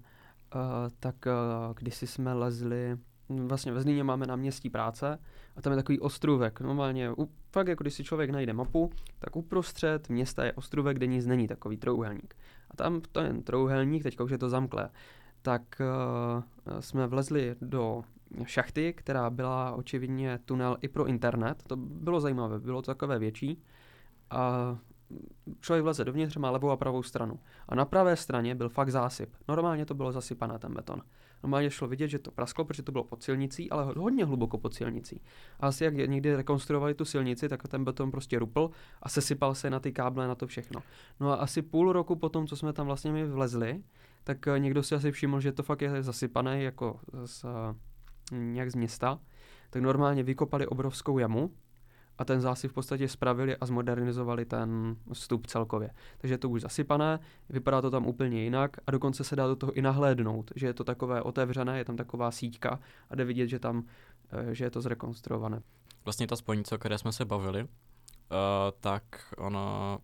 [0.55, 0.63] Uh,
[1.01, 2.97] tak uh, kdysi jsme lezli,
[3.29, 5.19] vlastně ve Zlíně máme náměstí práce
[5.57, 6.61] a tam je takový ostrůvek.
[6.61, 11.07] Normálně, u, fakt jako když si člověk najde mapu, tak uprostřed města je ostrůvek, kde
[11.07, 12.35] nic není, takový trouhelník.
[12.71, 14.91] A tam je trouhelník, teďka už je to zamklé.
[15.43, 18.03] Tak uh, jsme vlezli do
[18.45, 21.63] šachty, která byla očividně tunel i pro internet.
[21.67, 23.63] To bylo zajímavé, bylo to takové větší.
[24.31, 24.77] A
[25.61, 27.41] člověk vleze dovnitř, má levou a pravou stranu.
[27.69, 29.35] A na pravé straně byl fakt zásyp.
[29.49, 31.03] Normálně to bylo zasypané ten beton.
[31.43, 34.75] Normálně šlo vidět, že to prasklo, protože to bylo pod silnicí, ale hodně hluboko pod
[34.75, 35.21] silnicí.
[35.61, 38.71] A asi jak někdy rekonstruovali tu silnici, tak ten beton prostě rupl
[39.03, 40.83] a sesypal se na ty káble, na to všechno.
[41.21, 43.83] No a asi půl roku potom, co jsme tam vlastně my vlezli,
[44.25, 48.71] tak eh, někdo si asi všiml, že to fakt je zasypané jako z, eh, nějak
[48.71, 49.21] z města,
[49.71, 51.51] tak normálně vykopali obrovskou jamu,
[52.19, 55.91] a ten zásyp v podstatě spravili a zmodernizovali ten vstup celkově.
[56.19, 59.57] Takže je to už zasypané, vypadá to tam úplně jinak a dokonce se dá do
[59.57, 63.49] toho i nahlédnout, že je to takové otevřené, je tam taková síťka a jde vidět,
[63.49, 63.85] že tam
[64.33, 65.63] eh, že je to zrekonstruované.
[66.05, 67.69] Vlastně ta spojnice, o které jsme se bavili, uh,
[68.81, 69.99] tak ono,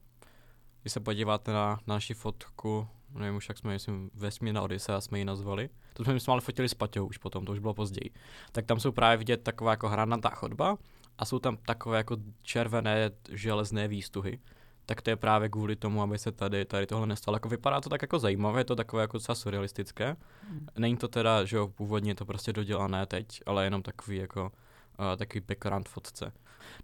[0.82, 5.18] když se podíváte na, na naši fotku, nevím už jak jsme, myslím, vesmírná Odyssea jsme
[5.18, 8.10] ji nazvali, to jsme, jsme ale fotili s Paťou už potom, to už bylo později,
[8.52, 10.78] tak tam jsou právě vidět taková jako hranatá chodba,
[11.18, 14.38] a jsou tam takové jako červené železné výstuhy,
[14.86, 17.36] tak to je právě kvůli tomu, aby se tady, tady tohle nestalo.
[17.36, 20.16] Jako vypadá to tak jako zajímavé, je to takové jako docela surrealistické.
[20.48, 20.66] Hmm.
[20.78, 24.42] Není to teda, že jo, původně je to prostě dodělané teď, ale jenom takový jako
[24.42, 26.32] uh, takový background fotce.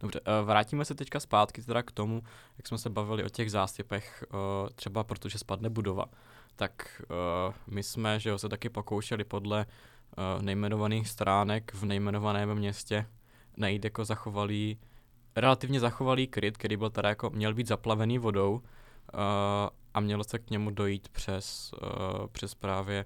[0.01, 2.23] Dobře, uh, vrátíme se teďka zpátky teda k tomu,
[2.59, 6.05] jak jsme se bavili o těch zásypech, uh, třeba protože spadne budova.
[6.57, 7.03] Tak
[7.67, 9.67] my jsme, že jo, se taky pokoušeli podle
[10.41, 13.07] nejmenovaných stránek v nejmenovaném městě
[13.61, 14.79] najít jako zachovalý,
[15.37, 18.61] relativně zachovalý kryt, který byl teda jako, měl být zaplavený vodou uh,
[19.95, 23.05] a mělo se k němu dojít přes, uh, přes právě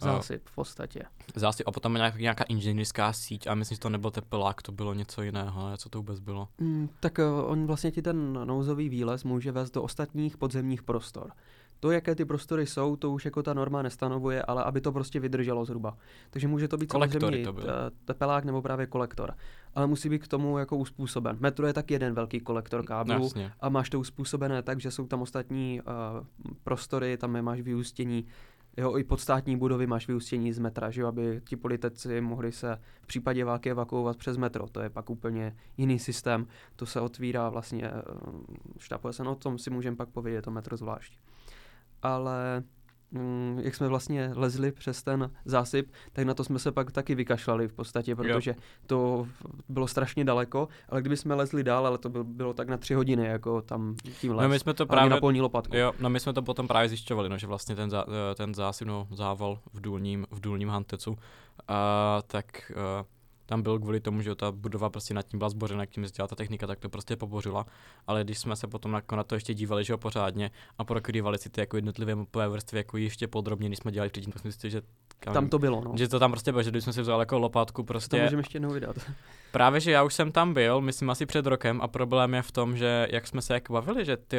[0.00, 1.02] Zásyp v podstatě.
[1.34, 4.94] Zásyp a potom nějak, nějaká inženýrská síť a myslím, že to nebyl tepelák, to bylo
[4.94, 6.48] něco jiného, co to vůbec bylo?
[6.58, 11.32] Mm, tak uh, on vlastně ti ten nouzový výlez může vést do ostatních podzemních prostor.
[11.80, 15.20] To, jaké ty prostory jsou, to už jako ta norma nestanovuje, ale aby to prostě
[15.20, 15.96] vydrželo zhruba.
[16.30, 17.66] Takže může to být Kolektory samozřejmě to byly.
[17.66, 19.34] te- tepelák nebo právě kolektor.
[19.74, 21.36] Ale musí být k tomu jako uspůsoben.
[21.40, 22.84] Metro je tak jeden velký kolektor
[23.22, 23.52] Jasně.
[23.60, 26.26] a máš to uspůsobené tak, že jsou tam ostatní uh,
[26.64, 28.26] prostory, tam je máš vyústění
[28.76, 32.80] Jo, i podstátní budovy máš vyústění z metra, že jo, aby ti politici mohli se
[33.02, 34.66] v případě války evakuovat přes metro.
[34.68, 36.46] To je pak úplně jiný systém.
[36.76, 38.02] To se otvírá vlastně, eh,
[38.78, 41.18] štápuje se, no o tom si můžeme pak povědět, to metro zvlášť.
[42.02, 42.62] Ale
[43.10, 47.14] mm, jak jsme vlastně lezli přes ten zásyp, tak na to jsme se pak taky
[47.14, 48.54] vykašlali v podstatě, protože
[48.86, 49.28] to
[49.68, 52.94] bylo strašně daleko, ale kdyby jsme lezli dál, ale to bylo, bylo tak na tři
[52.94, 54.42] hodiny, jako tam tím les.
[54.42, 55.76] No my jsme to právě, na polní lopatku.
[55.76, 58.54] jo, no my jsme to potom právě zjišťovali, no, že vlastně ten, zá, eh, ten
[58.54, 61.18] zásyp, no, zával v důlním, v důlním Hantecu,
[61.68, 63.06] a tak uh,
[63.50, 66.28] tam byl kvůli tomu, že ta budova prostě nad tím byla zbořena, jak tím jezdila
[66.28, 67.66] ta technika, tak to prostě pobořila.
[68.06, 71.38] Ale když jsme se potom na, na to ještě dívali, že jo, pořádně a prokrývali
[71.38, 74.50] si ty jako jednotlivé mapové vrstvy jako ještě podrobně, když jsme dělali předtím, tak jsme
[74.50, 74.82] zjistili, že
[75.20, 75.92] Tam to bylo, no.
[75.96, 78.40] že to tam prostě bylo, že když jsme si vzali jako lopatku To prostě můžeme
[78.40, 78.96] ještě jednou vydat.
[79.52, 82.52] Právě, že já už jsem tam byl, myslím asi před rokem a problém je v
[82.52, 84.36] tom, že jak jsme se jak bavili, že ty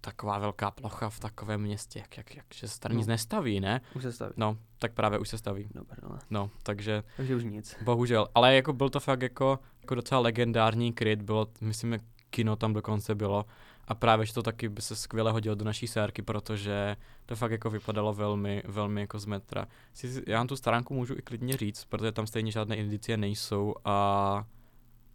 [0.00, 2.98] taková velká plocha v takovém městě, jak, jak, jak že se tady No.
[2.98, 3.80] nic nestaví, ne?
[3.94, 4.32] Už se staví.
[4.36, 5.68] No, tak právě už se staví.
[5.74, 6.18] Dobře, no.
[6.30, 7.76] No, takže Takže už nic.
[7.82, 8.26] bohužel.
[8.34, 11.98] Ale jako byl to fakt jako, jako docela legendární kryt, bylo, myslím,
[12.30, 13.44] kino tam dokonce bylo.
[13.88, 17.50] A právě, že to taky by se skvěle hodilo do naší sérky, protože to fakt
[17.50, 19.68] jako vypadalo velmi, velmi jako z metra.
[19.92, 23.74] Si, já vám tu stránku můžu i klidně říct, protože tam stejně žádné indicie nejsou
[23.84, 24.46] a,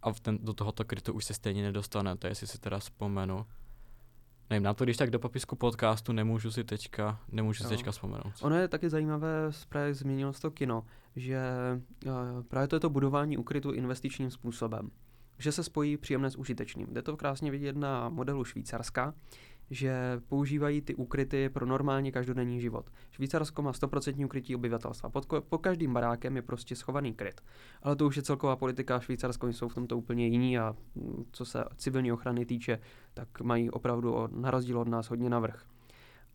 [0.02, 3.46] a v ten, do tohoto krytu už se stejně nedostanete, jestli si teda vzpomenu.
[4.50, 7.70] Nevím, nám to když tak do popisku podcastu nemůžu si teďka, nemůžu si Jo.
[7.76, 8.32] teďka vzpomenout.
[8.42, 10.84] Ono je taky zajímavé, právě zmínil jsi to kino,
[11.16, 11.40] že
[12.06, 12.12] uh,
[12.48, 14.90] právě to je to budování ukrytu investičním způsobem.
[15.40, 16.86] Že se spojí příjemné s užitečným.
[16.90, 19.14] Jde to krásně vidět na modelu Švýcarska,
[19.70, 22.90] že používají ty ukryty pro normálně každodenní život.
[23.10, 25.08] Švýcarsko má 100% ukrytí obyvatelstva.
[25.10, 27.40] Pod, pod každým barákem je prostě schovaný kryt.
[27.82, 31.44] Ale to už je celková politika Švýcarsko jsou v tomto úplně jiní a mm, co
[31.44, 32.78] se civilní ochrany týče,
[33.14, 35.64] tak mají opravdu o- na rozdíl od nás hodně navrh.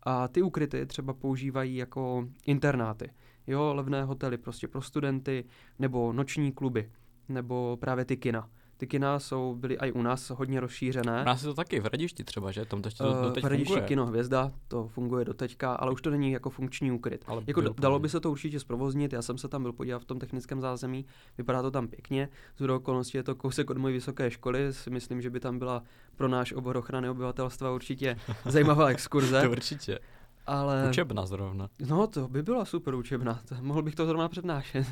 [0.02, 3.10] A ty ukryty třeba používají jako internáty.
[3.46, 5.44] Jo, levné hotely prostě pro studenty,
[5.78, 6.90] nebo noční kluby,
[7.28, 8.50] nebo právě ty kina.
[8.78, 11.22] Ty kina jsou, byly i u nás hodně rozšířené.
[11.22, 12.64] U nás je to taky v Radišti třeba, že?
[12.64, 13.88] Tam to ještě do, Eh, doteď v Hradišti funguje.
[13.88, 17.24] kino Hvězda, to funguje do teďka, ale už to není jako funkční ukryt.
[17.26, 19.98] Ale Jako d- dalo by se to určitě zprovoznit, já jsem se tam byl podívat
[20.02, 21.06] v tom technickém zázemí,
[21.38, 25.22] vypadá to tam pěkně, z okolností je to kousek od mojí vysoké školy, si myslím,
[25.22, 25.82] že by tam byla
[26.16, 29.98] pro náš obor ochrany obyvatelstva určitě zajímavá exkurze, To určitě.
[30.46, 30.86] ale...
[30.90, 31.68] Učebna zrovna.
[31.88, 34.86] No, to by byla super učebna, to, mohl bych to zrovna přednášet.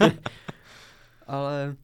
[1.26, 1.76] ale,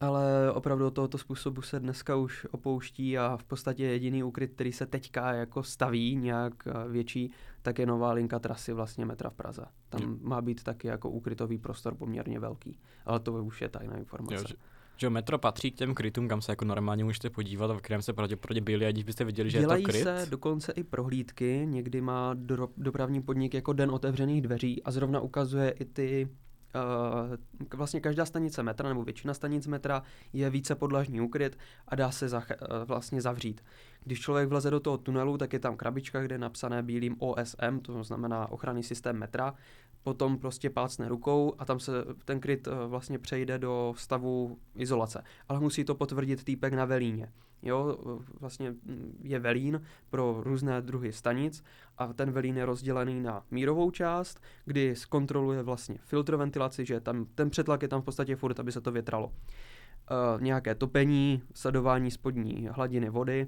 [0.00, 4.72] ale opravdu od tohoto způsobu se dneska už opouští a v podstatě jediný úkryt, který
[4.72, 7.32] se teďka jako staví nějak eh, větší,
[7.62, 9.64] tak je nová linka trasy vlastně metra v Praze.
[9.88, 10.08] Tam Jo.
[10.22, 14.34] má být taky jako úkrytový prostor poměrně velký, ale to už je tajná informace.
[14.34, 14.54] Jo, že,
[14.96, 18.02] že metro patří k těm krytům, kam se jako normálně můžete podívat a v kterém
[18.02, 20.02] se pravděpodobně byli, aniž byste viděli, že Dělají je to kryt.
[20.02, 25.20] se dokonce i prohlídky, někdy má do, dopravní podnik jako den otevřených dveří a zrovna
[25.20, 26.28] ukazuje i ty
[26.74, 27.36] Uh,
[27.78, 30.02] vlastně každá stanice metra nebo většina stanic metra
[30.32, 31.58] je více podlažní úkryt
[31.88, 33.64] a dá se zach, uh, vlastně zavřít.
[34.04, 37.80] Když člověk vleze do toho tunelu, tak je tam krabička, kde je napsané bílým OSM,
[37.82, 39.54] to znamená ochranný systém metra,
[40.02, 41.92] potom prostě pácne rukou a tam se
[42.24, 45.24] ten kryt uh, vlastně přejde do stavu izolace.
[45.48, 47.32] Ale musí to potvrdit týpek na velíně.
[47.62, 47.98] Jo,
[48.40, 51.64] vlastně mm, je velín pro různé druhy stanic
[51.98, 57.50] a ten velín je rozdělený na mírovou část, kdy zkontroluje vlastně filtroventilaci, že tam, ten
[57.50, 59.26] přetlak je tam v podstatě furt, aby se to větralo.
[59.26, 63.46] Uh, nějaké topení, sledování spodní hladiny vody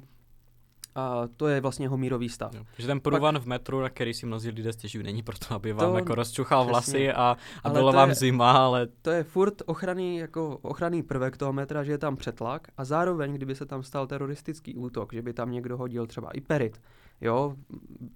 [0.95, 2.55] a to je vlastně jeho mírový stav.
[2.55, 2.64] Jo.
[2.78, 5.91] Že ten průvan v metru, na který si mnozí lidé stěžují, není proto, aby vám
[5.93, 6.72] To- jako rozčuchal přesně.
[6.72, 11.36] vlasy a, a bylo vám je- zima, ale To je furt ochranný, jako ochranný prvek
[11.36, 15.22] toho metra, že je tam přetlak a zároveň, kdyby se tam stal teroristický útok, že
[15.22, 16.80] by tam někdo hodil třeba i perit,
[17.20, 17.55] jo,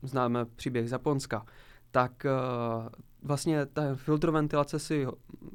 [0.03, 1.45] známe příběh z Japonska,
[1.91, 2.89] tak uh,
[3.22, 5.07] vlastně ta filtroventilace si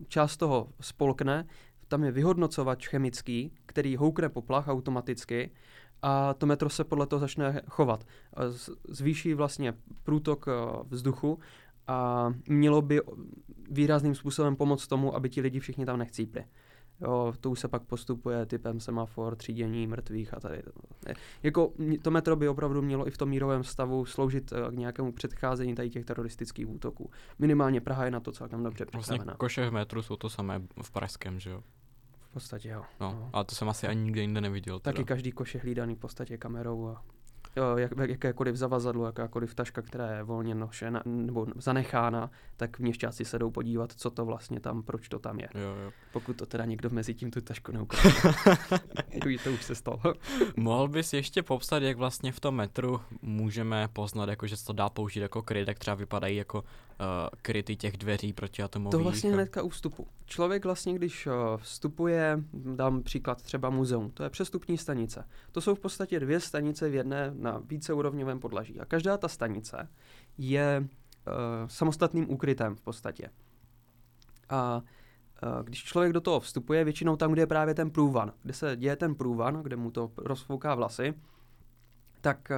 [0.07, 1.45] část toho spolkne,
[1.87, 5.51] tam je vyhodnocovač chemický, který houkne poplach automaticky
[6.01, 8.05] a to metro se podle toho začne chovat.
[8.89, 9.73] Zvýší vlastně
[10.03, 10.51] průtok eh,
[10.89, 11.39] vzduchu
[11.87, 13.01] a mělo by
[13.71, 16.45] výrazným způsobem pomoct tomu, aby ti lidi všichni tam nechcípli.
[17.01, 20.63] Jo, to už se pak postupuje typem semafor, třídění mrtvých a tady.
[21.43, 25.11] Jako to metro by opravdu mělo i v tom mírovém stavu sloužit eh, k nějakému
[25.11, 27.09] předcházení tady těch teroristických útoků.
[27.39, 29.37] Minimálně Praha je na to celkem dobře vlastně připravená.
[29.37, 31.63] koše v metru jsou to samé v Pražském, že jo?
[32.29, 32.83] V podstatě jo.
[32.99, 33.29] No, no.
[33.33, 34.79] ale to jsem asi ani nikde jinde neviděl.
[34.79, 35.07] Taky teda.
[35.07, 37.03] každý koš je hlídaný v podstatě kamerou a
[37.55, 43.39] jo, jak, jakékoliv zavazadlo, jakákoliv taška, která je volně nošena nebo zanechána, tak měšťáci se
[43.39, 45.49] jdou podívat, co to vlastně tam, proč to tam je.
[45.53, 45.91] Jo, jo.
[46.11, 48.09] Pokud to teda někdo mezi tím tu tašku neukáže.
[49.43, 49.99] to už se stalo.
[50.55, 54.73] Mohl bys ještě popsat, jak vlastně v tom metru můžeme poznat, jako, že se to
[54.73, 56.63] dá použít jako kryt, jak třeba vypadají jako
[57.41, 58.91] kryty těch dveří proti atomových.
[58.91, 60.07] To vlastně hnedka u vstupu.
[60.25, 65.25] Člověk vlastně, když uh, vstupuje, dám příklad třeba muzeum, to je přestupní stanice.
[65.51, 68.79] To jsou v podstatě dvě stanice v jedné na víceúrovňovém podlaží.
[68.79, 69.89] A každá ta stanice
[70.37, 71.33] je uh,
[71.67, 73.29] samostatným úkrytem v podstatě.
[74.49, 74.81] A
[75.63, 78.95] když člověk do toho vstupuje, většinou tam, kde je právě ten průvan, kde se děje
[78.95, 81.13] ten průvan, kde mu to rozfouká vlasy,
[82.21, 82.51] tak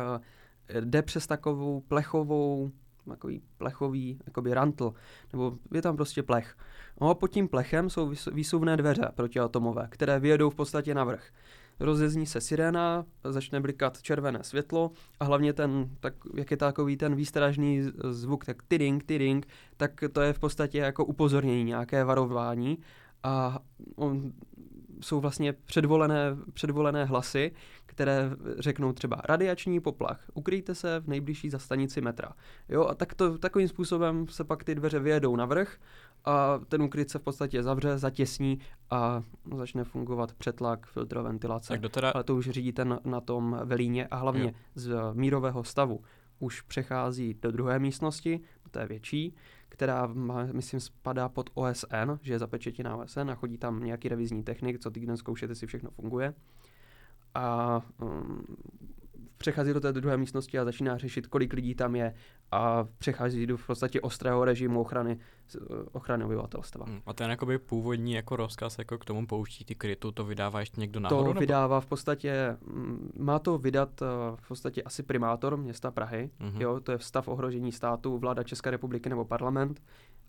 [0.79, 2.71] jde přes takovou plechovou,
[3.09, 4.93] takový plechový jakoby rantl,
[5.33, 6.57] nebo je tam prostě plech.
[7.01, 11.31] No a pod tím plechem jsou výsuvné dveře protiatomové, které vyjedou v podstatě na vrch
[11.81, 17.15] rozezní se siréna, začne blikat červené světlo a hlavně ten, tak, jak je takový ten
[17.15, 19.47] výstražný zvuk, tak tiding, tiding,
[19.77, 22.77] tak to je v podstatě jako upozornění, nějaké varování
[23.23, 23.59] a
[23.95, 24.31] on,
[25.01, 27.51] jsou vlastně předvolené, předvolené hlasy,
[27.91, 32.31] které řeknou třeba radiační poplach, ukryjte se v nejbližší zastanici metra.
[32.69, 35.77] Jo, a tak to, takovým způsobem se pak ty dveře vyjedou na vrch
[36.25, 39.23] a ten ukryt se v podstatě zavře, zatěsní a
[39.55, 41.79] začne fungovat přetlak, filtroventilace.
[41.79, 42.11] Tak teda...
[42.11, 44.51] Ale to už řídí ten na tom velíně a hlavně jo.
[44.75, 46.01] z mírového stavu
[46.39, 48.39] už přechází do druhé místnosti,
[48.71, 49.35] to je větší,
[49.69, 54.43] která, má, myslím, spadá pod OSN, že je zapečetěná OSN a chodí tam nějaký revizní
[54.43, 56.33] technik, co týden zkoušet, jestli všechno funguje.
[57.35, 58.45] A um,
[59.41, 62.13] přechází do té druhé místnosti a začíná řešit, kolik lidí tam je
[62.51, 65.19] a přechází do v podstatě ostrého režimu ochrany,
[65.91, 66.85] ochrany obyvatelstva.
[66.85, 67.01] Hmm.
[67.05, 70.81] A ten jakoby původní jako rozkaz jako k tomu pouští ty krytu, to vydává ještě
[70.81, 71.23] někdo nahoru?
[71.23, 71.39] To nebo?
[71.39, 74.05] vydává v podstatě, mm, má to vydat eh,
[74.35, 76.61] v podstatě asi primátor města Prahy, mm-hmm.
[76.61, 79.81] jo, to je stav ohrožení státu, vláda České republiky nebo parlament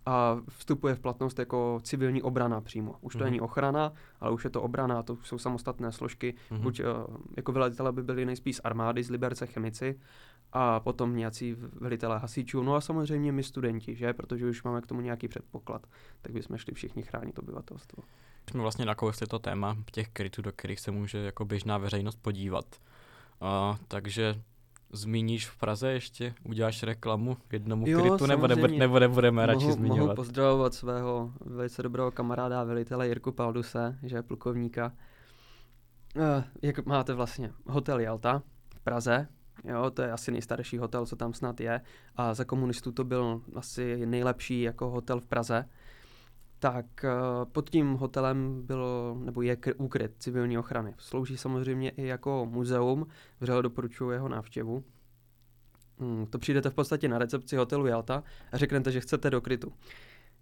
[0.07, 2.94] a vstupuje v platnost jako civilní obrana přímo.
[3.00, 3.24] Už to mm-hmm.
[3.24, 6.34] není ochrana, ale už je to obrana, to jsou samostatné složky.
[6.50, 6.61] Mm-hmm.
[6.61, 9.98] Buď uh, jako velitelé by byli nejspíš z armády, z Liberce chemici,
[10.53, 14.86] a potom nějací velitelé hasičů, no a samozřejmě my studenti, že, protože už máme k
[14.86, 15.86] tomu nějaký předpoklad,
[16.22, 18.03] tak bychom šli všichni chránit obyvatelstvo.
[18.50, 22.64] Jsme vlastně nakousli to téma těch krytů, do kterých se může jako běžná veřejnost podívat.
[23.40, 24.42] Uh, takže
[24.93, 26.34] Zmíníš v Praze ještě?
[26.45, 30.01] Uděláš reklamu jednomu jo, krytu, nebo, nebo, nebo nebudeme radši mohu, zmiňovat?
[30.01, 34.93] Mohu pozdravovat svého velice dobrého kamaráda a velitele Jirku Palduse, že je plukovníka.
[36.16, 38.43] Uh, jak máte vlastně hotel Jalta
[38.74, 39.28] v Praze,
[39.64, 41.80] jo, to je asi nejstarší hotel, co tam snad je
[42.16, 45.68] a za komunistů to byl asi nejlepší jako hotel v Praze
[46.63, 50.95] tak uh, pod tím hotelem bylo, nebo je úkryt civilní ochrany.
[50.99, 53.07] Slouží samozřejmě i jako muzeum,
[53.41, 54.85] vřele doporučuji jeho návštěvu.
[55.99, 59.73] Hmm, to přijdete v podstatě na recepci hotelu Jalta a řeknete, že chcete do krytu.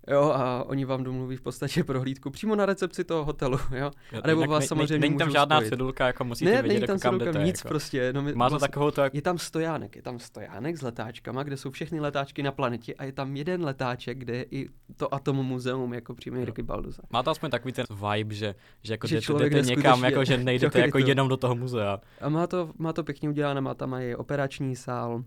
[0.08, 3.90] Jo, a oni vám domluví v podstatě prohlídku přímo na recepci toho hotelu, jo.
[4.22, 5.68] A nebo vás ne, samozřejmě Není tam žádná spojit.
[5.70, 7.68] cedulka, jako musíte ne, vědět, není tam jako kam cedulka, jdete, nic jako.
[7.68, 8.12] prostě.
[8.12, 9.14] No, Má to takovou tak...
[9.14, 13.04] Je tam stojánek, je tam stojánek s letáčkama, kde jsou všechny letáčky na planetě a
[13.04, 17.02] je tam jeden letáček, kde je i to Atom muzeum, jako přímo Jirky Balduza.
[17.10, 20.36] Má to aspoň takový ten vibe, že, že jako že jdete, jdete někam, jako že
[20.44, 22.00] nejdete jako jenom do toho muzea.
[22.20, 25.24] A má to, má to pěkně udělané, má tam i operační sál,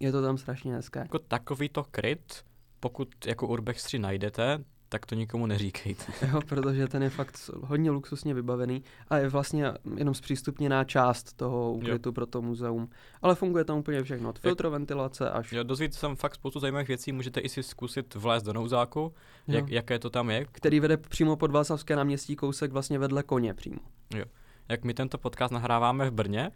[0.00, 1.00] je to tam strašně hezké.
[1.00, 2.42] Jako takový to kryt,
[2.80, 6.04] pokud jako Urbex 3 najdete, tak to nikomu neříkejte.
[6.32, 11.72] Jo, protože ten je fakt hodně luxusně vybavený a je vlastně jenom zpřístupněná část toho
[11.72, 12.12] úkrytu jo.
[12.12, 12.88] pro to muzeum.
[13.22, 15.52] Ale funguje tam úplně všechno, od filtroventilace až...
[15.52, 19.14] Jo, dozvíte tam fakt spoustu zajímavých věcí, můžete i si zkusit vlézt do nouzáku,
[19.48, 20.46] jak, jaké to tam je.
[20.52, 23.80] Který vede přímo pod Václavské náměstí kousek vlastně vedle koně přímo.
[24.14, 24.24] Jo.
[24.68, 26.50] Jak my tento podcast nahráváme v Brně,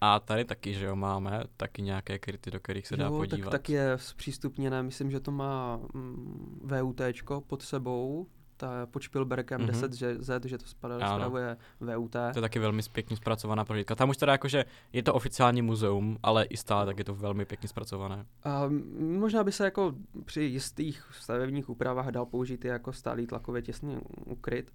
[0.00, 3.50] a tady taky, že jo, máme taky nějaké kryty, do kterých se jo, dá podívat.
[3.50, 7.00] tak, tak je zpřístupněné, myslím, že to má mm, VUT
[7.46, 8.26] pod sebou,
[8.56, 9.88] ta pod Spielbergem mm-hmm.
[9.88, 12.12] 10Z, že to spadá, spravuje VUT.
[12.12, 13.94] To je taky velmi pěkně zpracovaná prohlídka.
[13.94, 17.44] Tam už teda jakože je to oficiální muzeum, ale i stále tak je to velmi
[17.44, 18.26] pěkně zpracované.
[18.44, 18.64] A
[18.98, 19.94] možná by se jako
[20.24, 24.72] při jistých stavebních úpravách dal použít i jako stálý tlakově těsný ukryt,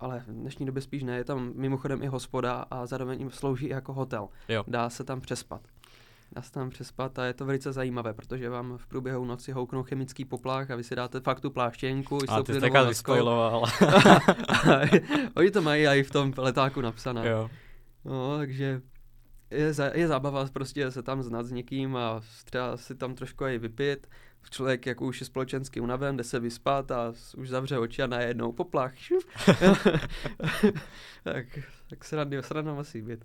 [0.00, 1.16] ale v dnešní době spíš ne.
[1.16, 4.28] Je tam mimochodem i hospoda a zároveň jim slouží i jako hotel.
[4.48, 4.64] Jo.
[4.68, 5.60] Dá se tam přespat.
[6.32, 9.82] dá se tam přespat a je to velice zajímavé, protože vám v průběhu noci houknou
[9.82, 12.18] chemický poplach a vy si dáte fakt tu pláštěnku.
[12.28, 13.64] A ty jsi takhle vyspojiloval.
[15.36, 17.28] Oni to mají i v tom letáku napsané.
[17.28, 17.50] Jo.
[18.04, 18.82] No, takže
[19.50, 23.44] je, za, je zábava prostě se tam znát s někým a třeba si tam trošku
[23.44, 24.06] i vypít.
[24.50, 28.52] Člověk jako už je společensky unaven, jde se vyspat a už zavře oči a najednou
[28.52, 28.92] poplach.
[31.24, 31.46] tak,
[31.90, 33.24] tak srandy, sranda musí být.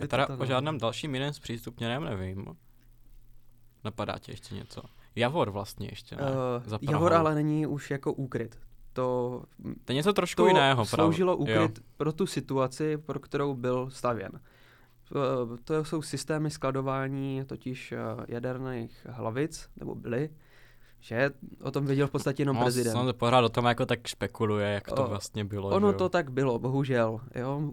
[0.00, 2.46] Já teda o žádném dalším jiném zpřístupněném nevím.
[3.84, 4.82] Napadá tě ještě něco?
[5.16, 6.22] Javor vlastně ještě, ne?
[6.22, 8.58] Uh, Javor ale není už jako úkryt.
[8.92, 9.42] To,
[9.84, 10.84] to je něco trošku to jiného.
[10.86, 11.84] sloužilo úkryt jo.
[11.96, 14.40] pro tu situaci, pro kterou byl stavěn.
[15.14, 20.30] Uh, to jsou systémy skladování totiž uh, jaderných hlavic, nebo byly,
[21.00, 21.30] že
[21.62, 22.96] o tom věděl v podstatě jenom no, prezident.
[22.96, 25.68] On pořád o tom jako tak špekuluje, jak to vlastně bylo.
[25.68, 27.20] Ono to tak bylo, bohužel.
[27.34, 27.72] Jo?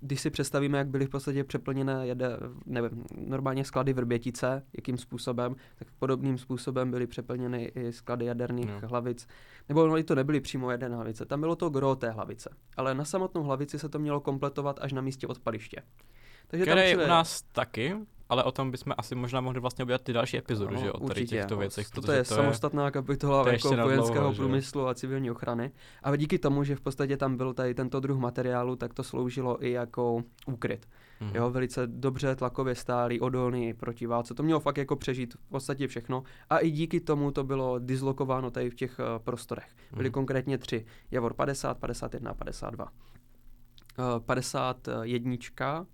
[0.00, 2.36] když si představíme, jak byly v podstatě přeplněné jede,
[2.66, 8.88] nevím, normálně sklady Vrbětice, jakým způsobem, tak podobným způsobem byly přeplněny i sklady jaderných no.
[8.88, 9.26] hlavic.
[9.68, 12.50] Nebo no, to nebyly přímo jaderné hlavice, tam bylo to gro té hlavice.
[12.76, 15.82] Ale na samotnou hlavici se to mělo kompletovat až na místě odpadiště.
[16.50, 17.96] Takže Které je u nás taky,
[18.28, 21.08] ale o tom bychom asi možná mohli vlastně obět ty další epizody, no, že o
[21.08, 21.90] tady těchto věcech.
[21.90, 25.70] To je to samostatná je, kapitola to jako vojenského průmyslu a civilní ochrany.
[26.02, 29.64] A díky tomu, že v podstatě tam byl tady tento druh materiálu, tak to sloužilo
[29.64, 30.86] i jako úkryt.
[31.20, 31.30] Mm-hmm.
[31.34, 34.34] Jo, velice dobře tlakově stálý, odolný proti válce.
[34.34, 36.22] To mělo fakt jako přežít v podstatě všechno.
[36.50, 39.68] A i díky tomu to bylo dislokováno tady v těch uh, prostorech.
[39.92, 40.12] Byly mm-hmm.
[40.12, 40.86] konkrétně tři.
[41.10, 42.84] Javor 50, 51, 52.
[42.84, 42.90] Uh,
[44.20, 45.86] 51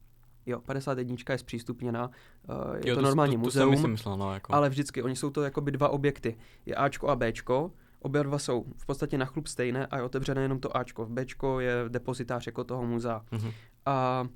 [0.47, 2.11] Jo, 51 je zpřístupněna,
[2.49, 4.55] uh, je jo, to, to normální to, to muzeum, to myslel, no, jako.
[4.55, 6.37] ale vždycky, oni jsou to jako by dva objekty.
[6.67, 10.43] Je Ačko a Bčko, obě dva jsou v podstatě na chlup stejné a je otevřené
[10.43, 11.05] jenom to Ačko.
[11.05, 13.23] V Bčko je depozitář jako toho muzea.
[13.33, 13.53] Mm-hmm.
[13.87, 14.27] A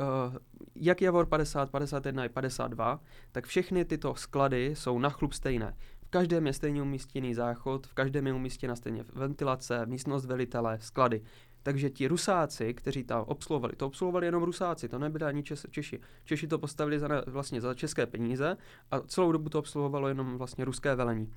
[0.00, 0.36] uh,
[0.74, 3.00] jak Javor 50, 51 i 52,
[3.32, 5.76] tak všechny tyto sklady jsou na chlup stejné.
[6.02, 11.22] V každém je stejně umístěný záchod, v každém je umístěna stejně ventilace, místnost velitele, sklady.
[11.62, 16.00] Takže ti Rusáci, kteří tam obsluhovali, to obsluhovali jenom Rusáci, to nebyli ani Čes, Češi.
[16.24, 18.56] Češi to postavili za, vlastně za české peníze
[18.90, 21.32] a celou dobu to obsluhovalo jenom vlastně ruské velení.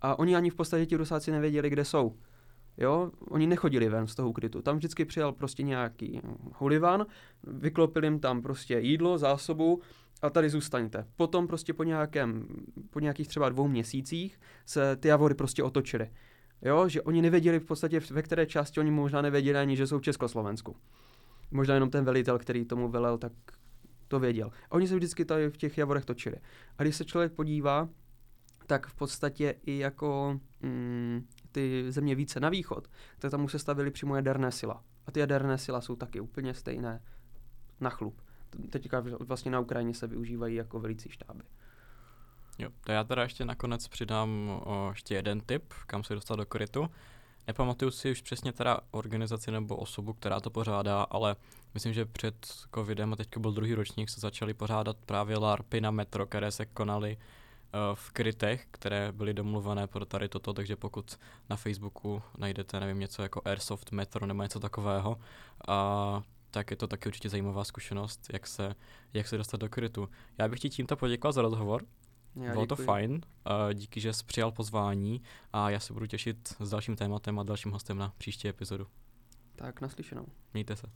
[0.00, 2.16] A oni ani v podstatě ti Rusáci nevěděli, kde jsou.
[2.80, 4.62] Jo, oni nechodili ven z toho ukrytu.
[4.62, 6.20] Tam vždycky přijel prostě nějaký
[6.54, 7.06] hulivan,
[7.42, 9.80] vyklopil jim tam prostě jídlo, zásobu
[10.22, 11.06] a tady zůstaňte.
[11.16, 12.46] Potom prostě po, nějakém,
[12.90, 16.10] po nějakých třeba dvou měsících se ty javory prostě otočily.
[16.62, 19.98] Jo, že oni nevěděli v podstatě, ve které části oni možná nevěděli ani, že jsou
[19.98, 20.76] v Československu.
[21.50, 23.32] Možná jenom ten velitel, který tomu velel, tak
[24.08, 24.50] to věděl.
[24.70, 26.36] Oni se vždycky tady v těch javorech točili.
[26.78, 27.88] A když se člověk podívá,
[28.66, 32.88] tak v podstatě i jako mm, ty země více na východ,
[33.18, 34.84] tak tam už se stavili přímo jaderné sila.
[35.06, 37.02] A ty jaderné sila jsou taky úplně stejné
[37.80, 38.22] na chlup.
[38.70, 41.42] Teďka vlastně na Ukrajině se využívají jako velicí štáby.
[42.58, 46.46] Jo, to já teda ještě nakonec přidám o, ještě jeden tip, kam se dostat do
[46.46, 46.90] krytu.
[47.46, 51.36] Nepamatuju si už přesně teda organizaci nebo osobu, která to pořádá, ale
[51.74, 55.90] myslím, že před covidem a teďka byl druhý ročník, se začaly pořádat právě LARPy na
[55.90, 61.18] metro, které se konaly uh, v krytech, které byly domluvané pro tady toto, takže pokud
[61.50, 65.18] na Facebooku najdete, nevím, něco jako Airsoft Metro nebo něco takového,
[65.68, 68.74] a tak je to taky určitě zajímavá zkušenost, jak se,
[69.14, 70.08] jak se dostat do krytu.
[70.38, 71.84] Já bych ti tímto poděkoval za rozhovor.
[72.42, 72.76] Já Bylo děkuji.
[72.76, 73.20] to fajn,
[73.74, 75.22] díky, že jsi přijal pozvání
[75.52, 78.86] a já se budu těšit s dalším tématem a dalším hostem na příští epizodu.
[79.56, 80.26] Tak naslyšenou.
[80.54, 80.86] Mějte se.